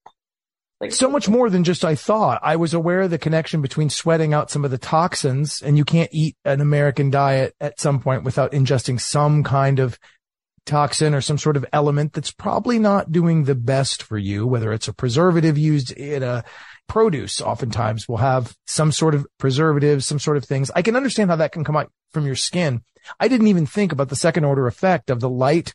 [0.81, 2.41] Like so much more than just I thought.
[2.43, 5.85] I was aware of the connection between sweating out some of the toxins and you
[5.85, 9.99] can't eat an American diet at some point without ingesting some kind of
[10.67, 14.73] toxin or some sort of element that's probably not doing the best for you, whether
[14.73, 16.45] it's a preservative used in a
[16.89, 20.71] produce oftentimes will have some sort of preservatives, some sort of things.
[20.75, 22.83] I can understand how that can come out from your skin.
[23.21, 25.75] I didn't even think about the second order effect of the light,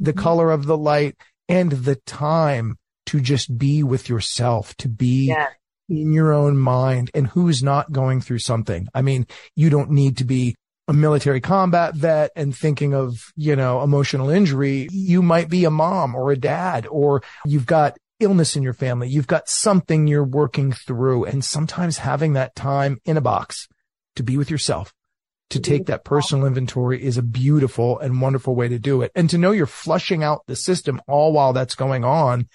[0.00, 0.20] the mm-hmm.
[0.20, 1.16] color of the light
[1.48, 5.48] and the time to just be with yourself, to be yeah.
[5.88, 8.88] in your own mind and who's not going through something.
[8.94, 10.54] I mean, you don't need to be
[10.86, 14.88] a military combat vet and thinking of, you know, emotional injury.
[14.90, 19.08] You might be a mom or a dad, or you've got illness in your family.
[19.08, 21.24] You've got something you're working through.
[21.24, 23.68] And sometimes having that time in a box
[24.16, 24.92] to be with yourself,
[25.50, 29.12] to take that personal inventory is a beautiful and wonderful way to do it.
[29.14, 32.48] And to know you're flushing out the system all while that's going on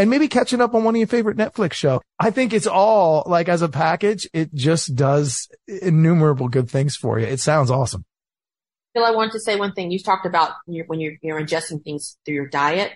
[0.00, 2.00] and maybe catching up on one of your favorite Netflix show.
[2.18, 7.18] I think it's all like as a package, it just does innumerable good things for
[7.18, 7.26] you.
[7.26, 8.04] It sounds awesome.
[8.94, 9.90] Phil, I wanted to say one thing.
[9.90, 12.92] You talked about when you're, when you're, you're ingesting things through your diet,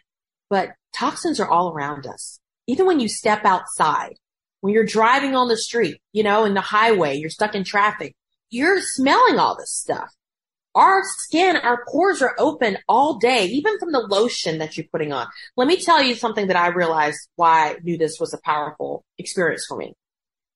[0.49, 2.41] but toxins are all around us.
[2.67, 4.15] Even when you step outside,
[4.63, 8.17] when you're driving on the street, you know, in the highway, you're stuck in traffic,
[8.49, 10.09] you're smelling all this stuff.
[10.75, 15.13] Our skin, our pores are open all day, even from the lotion that you're putting
[15.13, 15.27] on.
[15.57, 19.05] Let me tell you something that I realized why I knew this was a powerful
[19.19, 19.95] experience for me.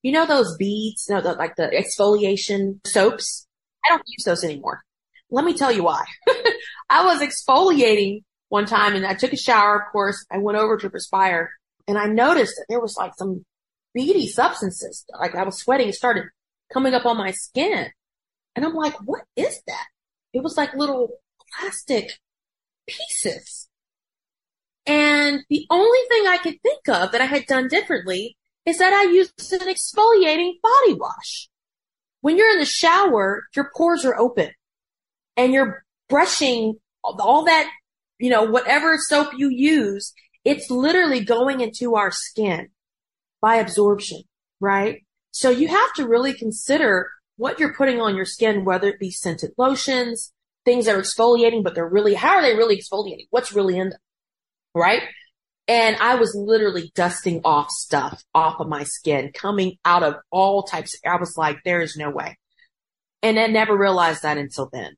[0.02, 3.46] You know those beads, you know, the, like the exfoliation soaps?
[3.85, 4.83] I don't use those anymore.
[5.31, 6.04] Let me tell you why.
[6.90, 10.24] I was exfoliating one time and I took a shower, of course.
[10.31, 11.50] I went over to Perspire
[11.87, 13.44] and I noticed that there was like some
[13.94, 15.04] beady substances.
[15.18, 16.24] Like I was sweating, it started
[16.72, 17.88] coming up on my skin.
[18.57, 19.87] And I'm like, what is that?
[20.38, 21.18] It was like little
[21.53, 22.12] plastic
[22.87, 23.68] pieces.
[24.87, 28.92] And the only thing I could think of that I had done differently is that
[28.92, 31.48] I used an exfoliating body wash.
[32.20, 34.51] When you're in the shower, your pores are open
[35.37, 37.68] and you're brushing all that,
[38.20, 42.68] you know, whatever soap you use, it's literally going into our skin
[43.40, 44.22] by absorption,
[44.61, 45.05] right?
[45.33, 49.11] So you have to really consider what you're putting on your skin, whether it be
[49.11, 50.33] scented lotions,
[50.64, 53.27] things that are exfoliating, but they're really, how are they really exfoliating?
[53.31, 53.98] What's really in them?
[54.74, 55.03] Right?
[55.66, 60.64] And I was literally dusting off stuff off of my skin, coming out of all
[60.64, 60.98] types.
[61.07, 62.37] I was like, there is no way.
[63.22, 64.96] And I never realized that until then.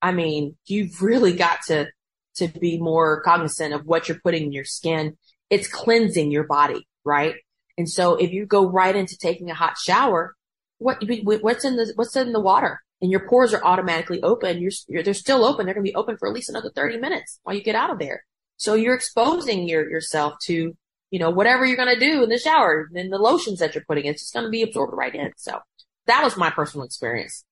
[0.00, 1.88] I mean, you've really got to,
[2.36, 5.16] to be more cognizant of what you're putting in your skin.
[5.48, 7.34] It's cleansing your body, right?
[7.76, 10.34] And so if you go right into taking a hot shower,
[10.80, 11.02] what,
[11.42, 12.80] what's in the, what's in the water?
[13.00, 14.60] And your pores are automatically open.
[14.60, 15.64] You're, you're they're still open.
[15.64, 17.90] They're going to be open for at least another 30 minutes while you get out
[17.90, 18.24] of there.
[18.56, 20.76] So you're exposing your, yourself to,
[21.10, 23.84] you know, whatever you're going to do in the shower and the lotions that you're
[23.86, 24.12] putting in.
[24.12, 25.32] It's just going to be absorbed right in.
[25.36, 25.58] So
[26.06, 27.44] that was my personal experience.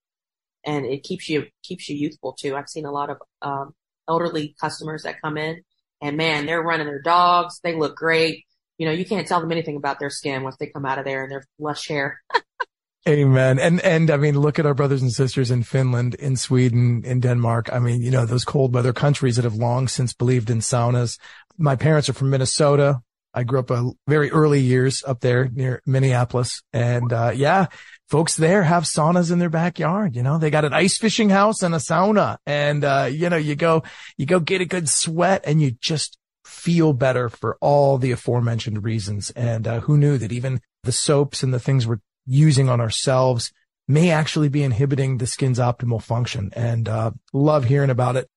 [0.64, 2.56] And it keeps you, keeps you youthful too.
[2.56, 3.74] I've seen a lot of, um,
[4.08, 5.62] elderly customers that come in
[6.00, 7.60] and man, they're running their dogs.
[7.62, 8.44] They look great.
[8.78, 11.04] You know, you can't tell them anything about their skin once they come out of
[11.04, 12.20] there and their lush hair.
[13.06, 13.58] Amen.
[13.58, 17.20] And, and I mean, look at our brothers and sisters in Finland, in Sweden, in
[17.20, 17.70] Denmark.
[17.72, 21.18] I mean, you know, those cold weather countries that have long since believed in saunas.
[21.56, 23.00] My parents are from Minnesota.
[23.32, 26.62] I grew up a very early years up there near Minneapolis.
[26.72, 27.66] And, uh, yeah,
[28.08, 30.16] folks there have saunas in their backyard.
[30.16, 32.38] You know, they got an ice fishing house and a sauna.
[32.46, 33.84] And, uh, you know, you go,
[34.16, 38.82] you go get a good sweat and you just feel better for all the aforementioned
[38.84, 39.30] reasons.
[39.30, 43.52] And, uh, who knew that even the soaps and the things we're using on ourselves
[43.88, 48.28] may actually be inhibiting the skin's optimal function and uh, love hearing about it.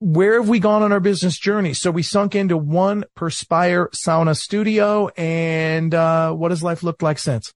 [0.00, 1.74] Where have we gone on our business journey?
[1.74, 7.18] So we sunk into one Perspire sauna studio and uh, what has life looked like
[7.18, 7.52] since?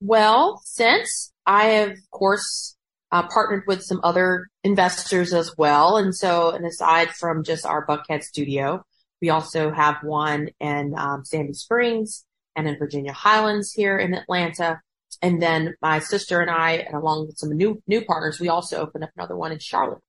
[0.00, 2.76] Well, since I have, of course,
[3.10, 5.96] uh, partnered with some other investors as well.
[5.96, 8.84] And so, and aside from just our Buckhead studio,
[9.22, 12.24] we also have one in um, Sandy Springs
[12.56, 14.80] and in Virginia Highlands here in Atlanta.
[15.22, 18.78] And then my sister and I, and along with some new, new partners, we also
[18.78, 20.02] opened up another one in Charlotte.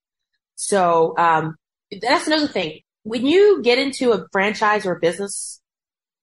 [0.56, 1.56] So, um,
[2.02, 2.80] that's another thing.
[3.04, 5.60] When you get into a franchise or a business,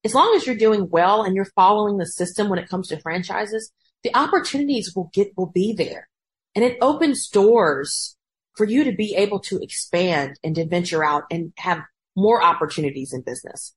[0.03, 2.99] as long as you're doing well and you're following the system when it comes to
[2.99, 3.71] franchises,
[4.03, 6.09] the opportunities will get, will be there.
[6.55, 8.17] And it opens doors
[8.55, 11.81] for you to be able to expand and to venture out and have
[12.15, 13.73] more opportunities in business.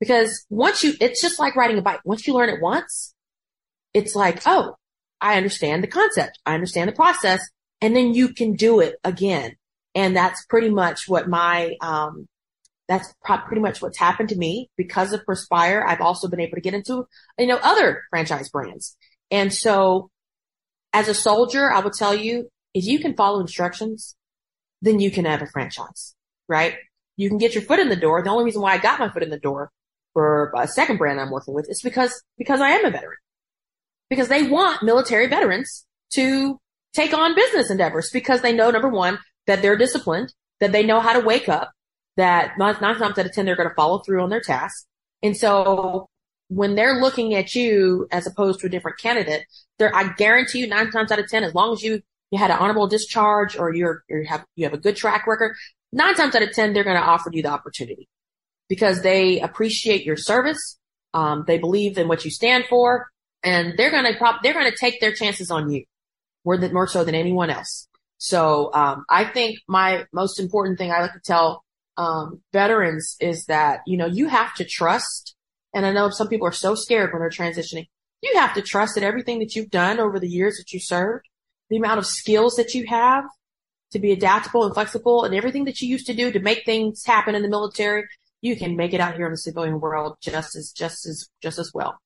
[0.00, 2.00] Because once you, it's just like riding a bike.
[2.04, 3.14] Once you learn it once,
[3.92, 4.74] it's like, oh,
[5.20, 6.38] I understand the concept.
[6.46, 7.46] I understand the process.
[7.82, 9.56] And then you can do it again.
[9.94, 12.26] And that's pretty much what my, um,
[12.88, 13.12] that's
[13.46, 15.84] pretty much what's happened to me because of Perspire.
[15.86, 17.06] I've also been able to get into,
[17.38, 18.96] you know, other franchise brands.
[19.30, 20.10] And so
[20.92, 24.16] as a soldier, I would tell you, if you can follow instructions,
[24.82, 26.14] then you can have a franchise,
[26.48, 26.76] right?
[27.16, 28.22] You can get your foot in the door.
[28.22, 29.70] The only reason why I got my foot in the door
[30.12, 33.16] for a second brand I'm working with is because, because I am a veteran.
[34.08, 36.58] Because they want military veterans to
[36.92, 41.00] take on business endeavors because they know, number one, that they're disciplined, that they know
[41.00, 41.70] how to wake up,
[42.16, 44.86] that nine, times out of 10, they're going to follow through on their tasks.
[45.22, 46.08] And so
[46.48, 49.44] when they're looking at you as opposed to a different candidate,
[49.78, 52.50] there, I guarantee you nine times out of 10, as long as you, you had
[52.50, 55.56] an honorable discharge or you're, you have, you have a good track record,
[55.92, 58.08] nine times out of 10, they're going to offer you the opportunity
[58.70, 60.78] because they appreciate your service.
[61.12, 63.08] Um, they believe in what you stand for
[63.42, 65.84] and they're going to prop, they're going to take their chances on you
[66.44, 67.88] more than, more so than anyone else.
[68.18, 71.64] So, um, I think my most important thing I like to tell,
[71.96, 75.34] um, veterans is that, you know, you have to trust.
[75.74, 77.86] And I know some people are so scared when they're transitioning.
[78.22, 81.26] You have to trust that everything that you've done over the years that you served,
[81.70, 83.24] the amount of skills that you have
[83.92, 87.02] to be adaptable and flexible and everything that you used to do to make things
[87.04, 88.04] happen in the military,
[88.42, 91.58] you can make it out here in the civilian world just as just as just
[91.58, 91.98] as well.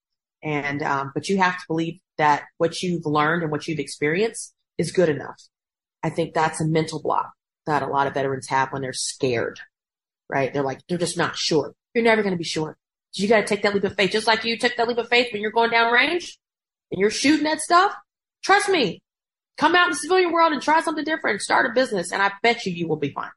[0.43, 4.53] And um, but you have to believe that what you've learned and what you've experienced
[4.79, 5.41] is good enough.
[6.03, 7.33] I think that's a mental block
[7.67, 9.59] that a lot of veterans have when they're scared,
[10.29, 10.53] right?
[10.53, 11.73] They're like, they're just not sure.
[11.95, 12.77] You're never going to be sure.
[13.15, 15.09] You got to take that leap of faith, just like you took that leap of
[15.09, 16.37] faith when you're going down range
[16.91, 17.95] and you're shooting at stuff.
[18.43, 19.01] Trust me,
[19.57, 22.33] come out in the civilian world and try something different, start a business, and I
[22.43, 23.31] bet you you will be fine.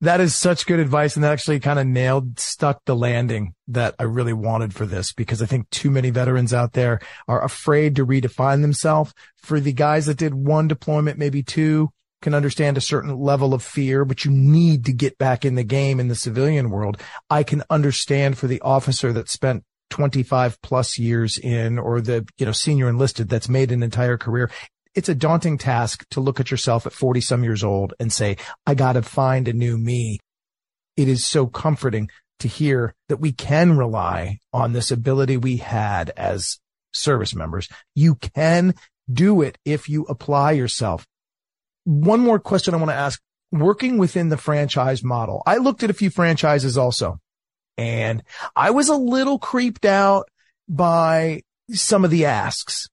[0.00, 1.14] That is such good advice.
[1.16, 5.12] And that actually kind of nailed, stuck the landing that I really wanted for this
[5.12, 9.14] because I think too many veterans out there are afraid to redefine themselves.
[9.38, 11.90] For the guys that did one deployment, maybe two,
[12.24, 15.62] can understand a certain level of fear, but you need to get back in the
[15.62, 17.00] game in the civilian world.
[17.28, 22.46] I can understand for the officer that spent 25 plus years in or the, you
[22.46, 24.50] know, senior enlisted that's made an entire career
[24.94, 28.36] it's a daunting task to look at yourself at 40 some years old and say,
[28.66, 30.20] I got to find a new me.
[30.96, 32.08] It is so comforting
[32.40, 36.58] to hear that we can rely on this ability we had as
[36.92, 37.68] service members.
[37.94, 38.74] You can
[39.12, 41.06] do it if you apply yourself.
[41.84, 43.20] One more question I want to ask
[43.52, 45.42] working within the franchise model.
[45.46, 47.18] I looked at a few franchises also
[47.76, 48.22] and
[48.54, 50.28] I was a little creeped out
[50.68, 52.88] by some of the asks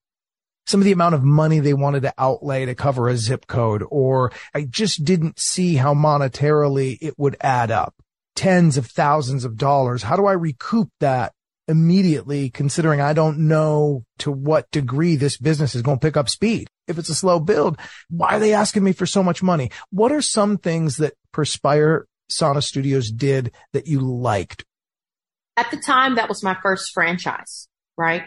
[0.66, 3.84] some of the amount of money they wanted to outlay to cover a zip code,
[3.90, 7.94] or I just didn't see how monetarily it would add up.
[8.34, 10.02] Tens of thousands of dollars.
[10.02, 11.32] How do I recoup that
[11.68, 16.28] immediately considering I don't know to what degree this business is going to pick up
[16.28, 16.68] speed?
[16.88, 19.70] If it's a slow build, why are they asking me for so much money?
[19.90, 24.64] What are some things that Perspire Sauna Studios did that you liked?
[25.56, 28.24] At the time, that was my first franchise, right?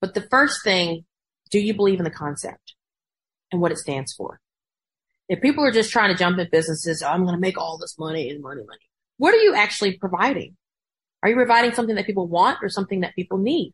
[0.00, 1.04] But the first thing
[1.50, 2.74] do you believe in the concept
[3.52, 4.40] and what it stands for?
[5.28, 7.78] If people are just trying to jump in businesses, oh, I'm going to make all
[7.78, 8.80] this money and money, money.
[9.18, 10.56] What are you actually providing?
[11.22, 13.72] Are you providing something that people want or something that people need?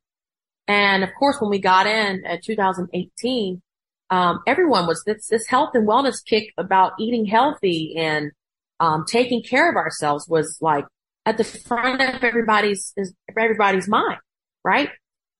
[0.69, 3.63] And of course, when we got in at 2018,
[4.11, 8.33] um, everyone was this, this health and wellness kick about eating healthy and
[8.81, 10.85] um, taking care of ourselves was like
[11.25, 12.95] at the front of everybody's
[13.37, 14.19] everybody's mind,
[14.65, 14.91] right?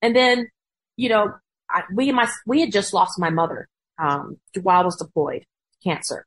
[0.01, 0.47] And then,
[0.95, 1.33] you know,
[1.69, 3.67] I, we my we had just lost my mother
[3.99, 5.43] um, while I was deployed,
[5.83, 6.25] cancer,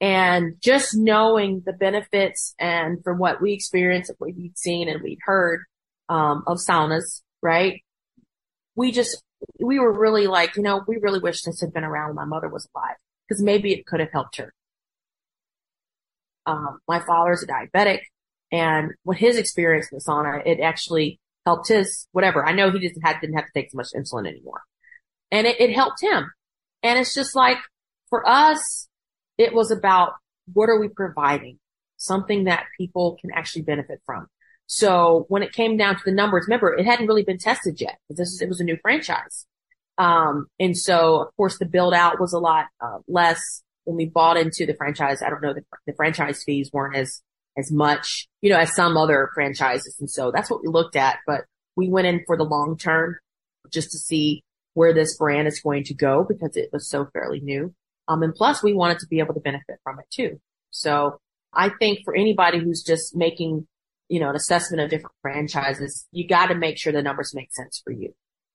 [0.00, 5.18] and just knowing the benefits and from what we experienced, what we'd seen and we'd
[5.22, 5.64] heard
[6.08, 7.82] um, of saunas, right?
[8.74, 9.22] We just
[9.60, 12.24] we were really like, you know, we really wish this had been around when my
[12.24, 12.96] mother was alive
[13.28, 14.52] because maybe it could have helped her.
[16.46, 18.00] Um, my father's a diabetic,
[18.52, 22.44] and what his experience in the sauna, it actually helped his whatever.
[22.44, 24.62] I know he just didn't have to take so much insulin anymore,
[25.30, 26.30] and it, it helped him.
[26.82, 27.58] And it's just like
[28.10, 28.88] for us,
[29.38, 30.12] it was about
[30.52, 31.58] what are we providing,
[31.96, 34.26] something that people can actually benefit from.
[34.66, 37.98] So when it came down to the numbers, remember it hadn't really been tested yet.
[38.08, 39.46] This is, it was a new franchise.
[39.98, 44.06] Um, and so of course the build out was a lot uh, less when we
[44.06, 45.22] bought into the franchise.
[45.22, 47.22] I don't know, the franchise fees weren't as
[47.56, 49.96] as much, you know, as some other franchises.
[50.00, 51.42] And so that's what we looked at, but
[51.76, 53.16] we went in for the long term
[53.72, 54.42] just to see
[54.74, 57.72] where this brand is going to go because it was so fairly new.
[58.08, 60.40] Um, and plus we wanted to be able to benefit from it too.
[60.70, 61.18] So
[61.52, 63.66] I think for anybody who's just making,
[64.08, 67.52] you know, an assessment of different franchises, you got to make sure the numbers make
[67.52, 68.12] sense for you,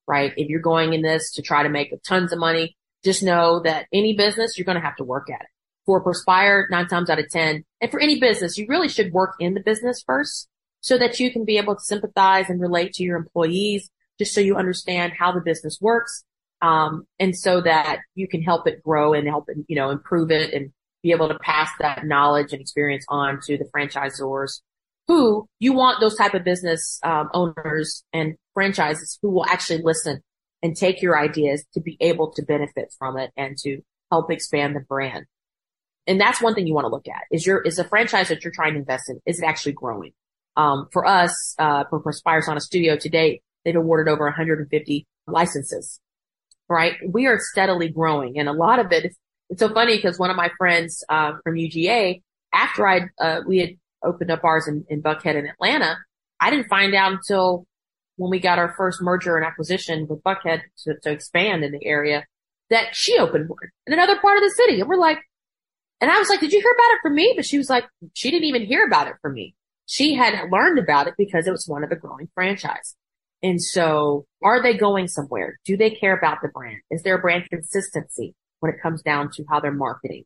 [0.07, 0.33] right?
[0.35, 3.87] If you're going in this to try to make tons of money, just know that
[3.93, 5.47] any business, you're going to have to work at it
[5.89, 9.33] for Perspire, nine times out of 10, and for any business, you really should work
[9.39, 10.47] in the business first
[10.81, 14.39] so that you can be able to sympathize and relate to your employees, just so
[14.39, 16.23] you understand how the business works.
[16.61, 20.29] Um, and so that you can help it grow and help it, you know, improve
[20.29, 20.71] it and
[21.01, 24.59] be able to pass that knowledge and experience on to the franchisors
[25.07, 30.21] who you want those type of business um, owners and franchises who will actually listen
[30.61, 33.81] and take your ideas to be able to benefit from it and to
[34.11, 35.25] help expand the brand
[36.09, 38.43] and that's one thing you want to look at is your is the franchise that
[38.43, 40.11] you're trying to invest in is it actually growing?
[40.57, 45.99] Um, for us uh, for Perspire Sauna Studio to date they've awarded over 150 licenses
[46.67, 46.95] right?
[47.07, 49.17] We are steadily growing and a lot of it is,
[49.49, 52.21] it's so funny because one of my friends uh, from UGA
[52.53, 53.69] after I uh, we had
[54.03, 55.97] opened up ours in, in Buckhead in Atlanta
[56.39, 57.65] I didn't find out until
[58.15, 61.85] when we got our first merger and acquisition with Buckhead to, to expand in the
[61.85, 62.25] area
[62.69, 64.79] that she opened one in another part of the city.
[64.79, 65.19] And we're like
[66.01, 67.33] and I was like, did you hear about it from me?
[67.35, 69.55] But she was like, she didn't even hear about it from me.
[69.85, 72.95] She had learned about it because it was one of the growing franchise.
[73.41, 75.59] And so are they going somewhere?
[75.65, 76.77] Do they care about the brand?
[76.91, 80.23] Is there a brand consistency when it comes down to how they're marketing?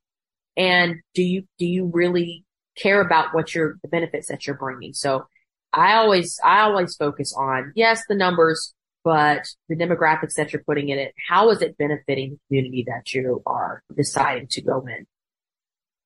[0.58, 2.44] And do you, do you really
[2.76, 4.94] care about what your, the benefits that you're bringing?
[4.94, 5.28] So
[5.72, 10.90] I always, I always focus on, yes, the numbers, but the demographics that you're putting
[10.90, 15.06] in it, how is it benefiting the community that you are deciding to go in?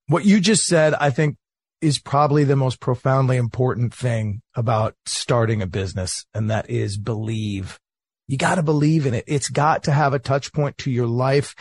[0.07, 1.37] What you just said, I think
[1.81, 6.25] is probably the most profoundly important thing about starting a business.
[6.33, 7.79] And that is believe.
[8.27, 9.25] You got to believe in it.
[9.27, 11.55] It's got to have a touch point to your life.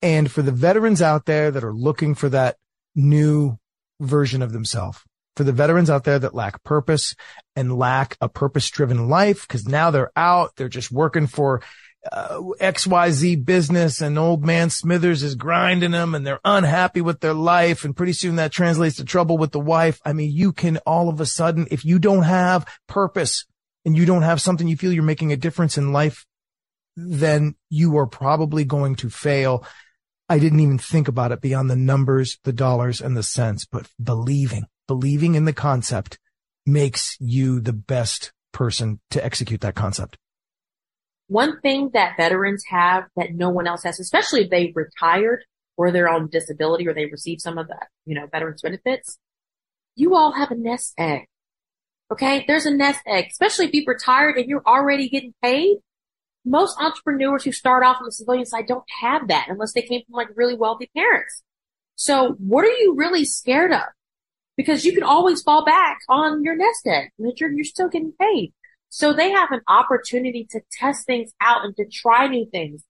[0.00, 2.56] And for the veterans out there that are looking for that
[2.94, 3.58] new
[4.00, 4.98] version of themselves,
[5.36, 7.14] for the veterans out there that lack purpose
[7.54, 11.62] and lack a purpose driven life, because now they're out, they're just working for
[12.10, 17.34] uh, XYZ business and old man Smithers is grinding them and they're unhappy with their
[17.34, 17.84] life.
[17.84, 20.00] And pretty soon that translates to trouble with the wife.
[20.04, 23.46] I mean, you can all of a sudden, if you don't have purpose
[23.84, 26.26] and you don't have something you feel you're making a difference in life,
[26.96, 29.64] then you are probably going to fail.
[30.28, 33.88] I didn't even think about it beyond the numbers, the dollars and the cents, but
[34.02, 36.18] believing, believing in the concept
[36.66, 40.16] makes you the best person to execute that concept.
[41.32, 45.46] One thing that veterans have that no one else has, especially if they retired
[45.78, 49.18] or they're on disability or they receive some of the, you know, veterans benefits,
[49.96, 51.22] you all have a nest egg.
[52.10, 52.44] Okay.
[52.46, 55.78] There's a nest egg, especially if you've retired and you're already getting paid.
[56.44, 60.02] Most entrepreneurs who start off on the civilian side don't have that unless they came
[60.04, 61.42] from like really wealthy parents.
[61.96, 63.88] So what are you really scared of?
[64.58, 68.12] Because you can always fall back on your nest egg that you're, you're still getting
[68.20, 68.52] paid.
[68.94, 72.84] So they have an opportunity to test things out and to try new things.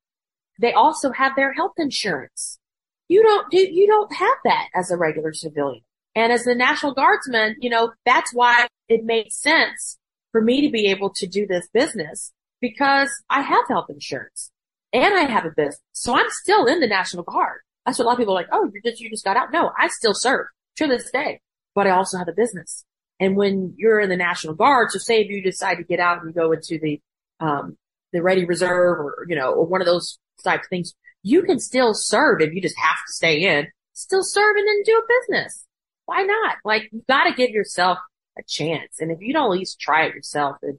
[0.60, 2.58] They also have their health insurance.
[3.06, 5.84] You don't, do, you don't have that as a regular civilian.
[6.16, 9.96] And as the National Guardsman, you know, that's why it made sense
[10.32, 14.50] for me to be able to do this business because I have health insurance
[14.92, 15.78] and I have a business.
[15.92, 17.60] So I'm still in the National Guard.
[17.86, 19.52] That's what a lot of people are like, oh, you just, you just got out.
[19.52, 20.46] No, I still serve
[20.78, 21.40] to this day,
[21.76, 22.84] but I also have a business.
[23.20, 26.18] And when you're in the National Guard, so say if you decide to get out
[26.18, 27.00] and you go into the,
[27.40, 27.76] um,
[28.12, 31.60] the Ready Reserve or, you know, or one of those type of things, you can
[31.60, 35.20] still serve if you just have to stay in, still serve and then do a
[35.20, 35.64] business.
[36.06, 36.56] Why not?
[36.64, 37.98] Like, you gotta give yourself
[38.38, 38.96] a chance.
[38.98, 40.78] And if you don't at least try it yourself, then,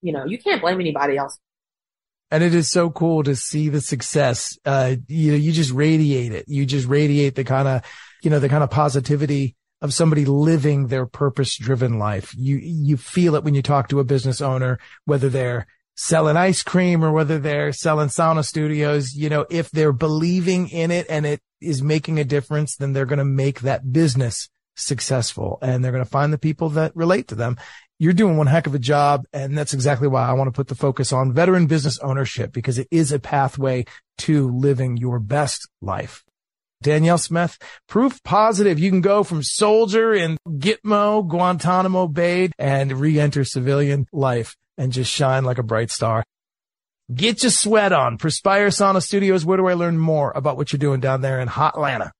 [0.00, 1.38] you know, you can't blame anybody else.
[2.30, 4.56] And it is so cool to see the success.
[4.64, 6.44] Uh, you know, you just radiate it.
[6.46, 7.82] You just radiate the kind of,
[8.22, 12.34] you know, the kind of positivity of somebody living their purpose driven life.
[12.36, 15.66] You, you feel it when you talk to a business owner, whether they're
[15.96, 20.90] selling ice cream or whether they're selling sauna studios, you know, if they're believing in
[20.90, 25.58] it and it is making a difference, then they're going to make that business successful
[25.60, 27.56] and they're going to find the people that relate to them.
[27.98, 29.26] You're doing one heck of a job.
[29.32, 32.78] And that's exactly why I want to put the focus on veteran business ownership because
[32.78, 33.84] it is a pathway
[34.18, 36.24] to living your best life.
[36.82, 37.58] Danielle Smith,
[37.88, 38.78] proof positive.
[38.78, 45.12] You can go from soldier in Gitmo, Guantanamo Bay and re-enter civilian life and just
[45.12, 46.24] shine like a bright star.
[47.12, 48.18] Get your sweat on.
[48.18, 49.44] Perspire Sauna Studios.
[49.44, 52.12] Where do I learn more about what you're doing down there in Hot Atlanta?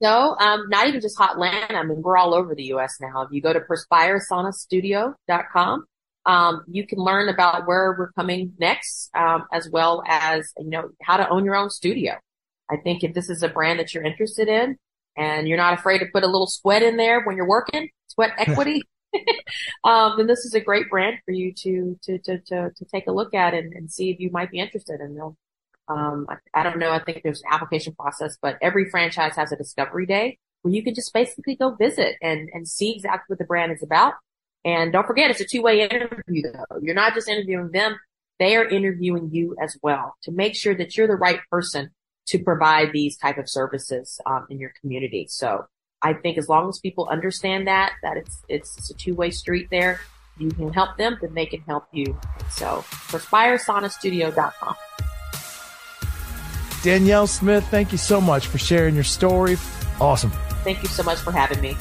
[0.00, 1.74] No, um, not even just Hot Atlanta.
[1.74, 2.98] I mean, we're all over the U.S.
[3.00, 3.22] now.
[3.22, 5.84] If you go to perspiresaunastudio.com,
[6.24, 10.90] um, you can learn about where we're coming next, um, as well as, you know,
[11.02, 12.14] how to own your own studio.
[12.70, 14.76] I think if this is a brand that you're interested in
[15.16, 18.32] and you're not afraid to put a little sweat in there when you're working, sweat
[18.38, 18.82] equity,
[19.84, 23.06] um, then this is a great brand for you to, to, to, to, to take
[23.06, 25.14] a look at and, and see if you might be interested in.
[25.14, 25.36] They'll,
[25.88, 26.90] um, I, I don't know.
[26.90, 30.82] I think there's an application process, but every franchise has a discovery day where you
[30.82, 34.14] can just basically go visit and, and see exactly what the brand is about.
[34.64, 36.78] And don't forget, it's a two-way interview though.
[36.82, 37.98] You're not just interviewing them.
[38.38, 41.90] They are interviewing you as well to make sure that you're the right person
[42.28, 45.26] to provide these type of services um, in your community.
[45.28, 45.66] So
[46.02, 49.68] I think as long as people understand that that it's it's, a two way street
[49.70, 50.00] there,
[50.36, 52.18] you can help them, then they can help you.
[52.50, 54.76] So perspiresaunastudio.com.
[56.82, 59.56] Danielle Smith, thank you so much for sharing your story.
[60.00, 60.30] Awesome.
[60.62, 61.76] Thank you so much for having me.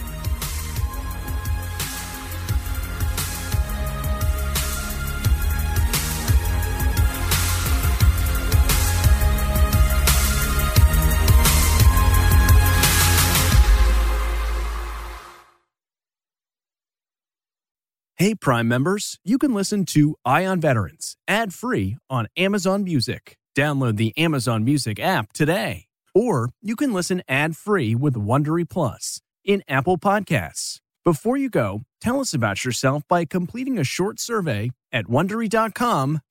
[18.20, 23.38] Hey, Prime members, you can listen to Eye on Veterans ad free on Amazon Music.
[23.55, 25.86] Download the Amazon Music app today.
[26.15, 30.80] Or you can listen ad free with Wondery Plus in Apple Podcasts.
[31.05, 35.05] Before you go, tell us about yourself by completing a short survey at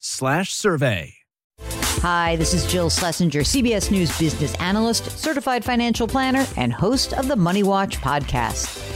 [0.00, 1.14] slash survey.
[1.60, 7.28] Hi, this is Jill Schlesinger, CBS News business analyst, certified financial planner, and host of
[7.28, 8.95] the Money Watch podcast.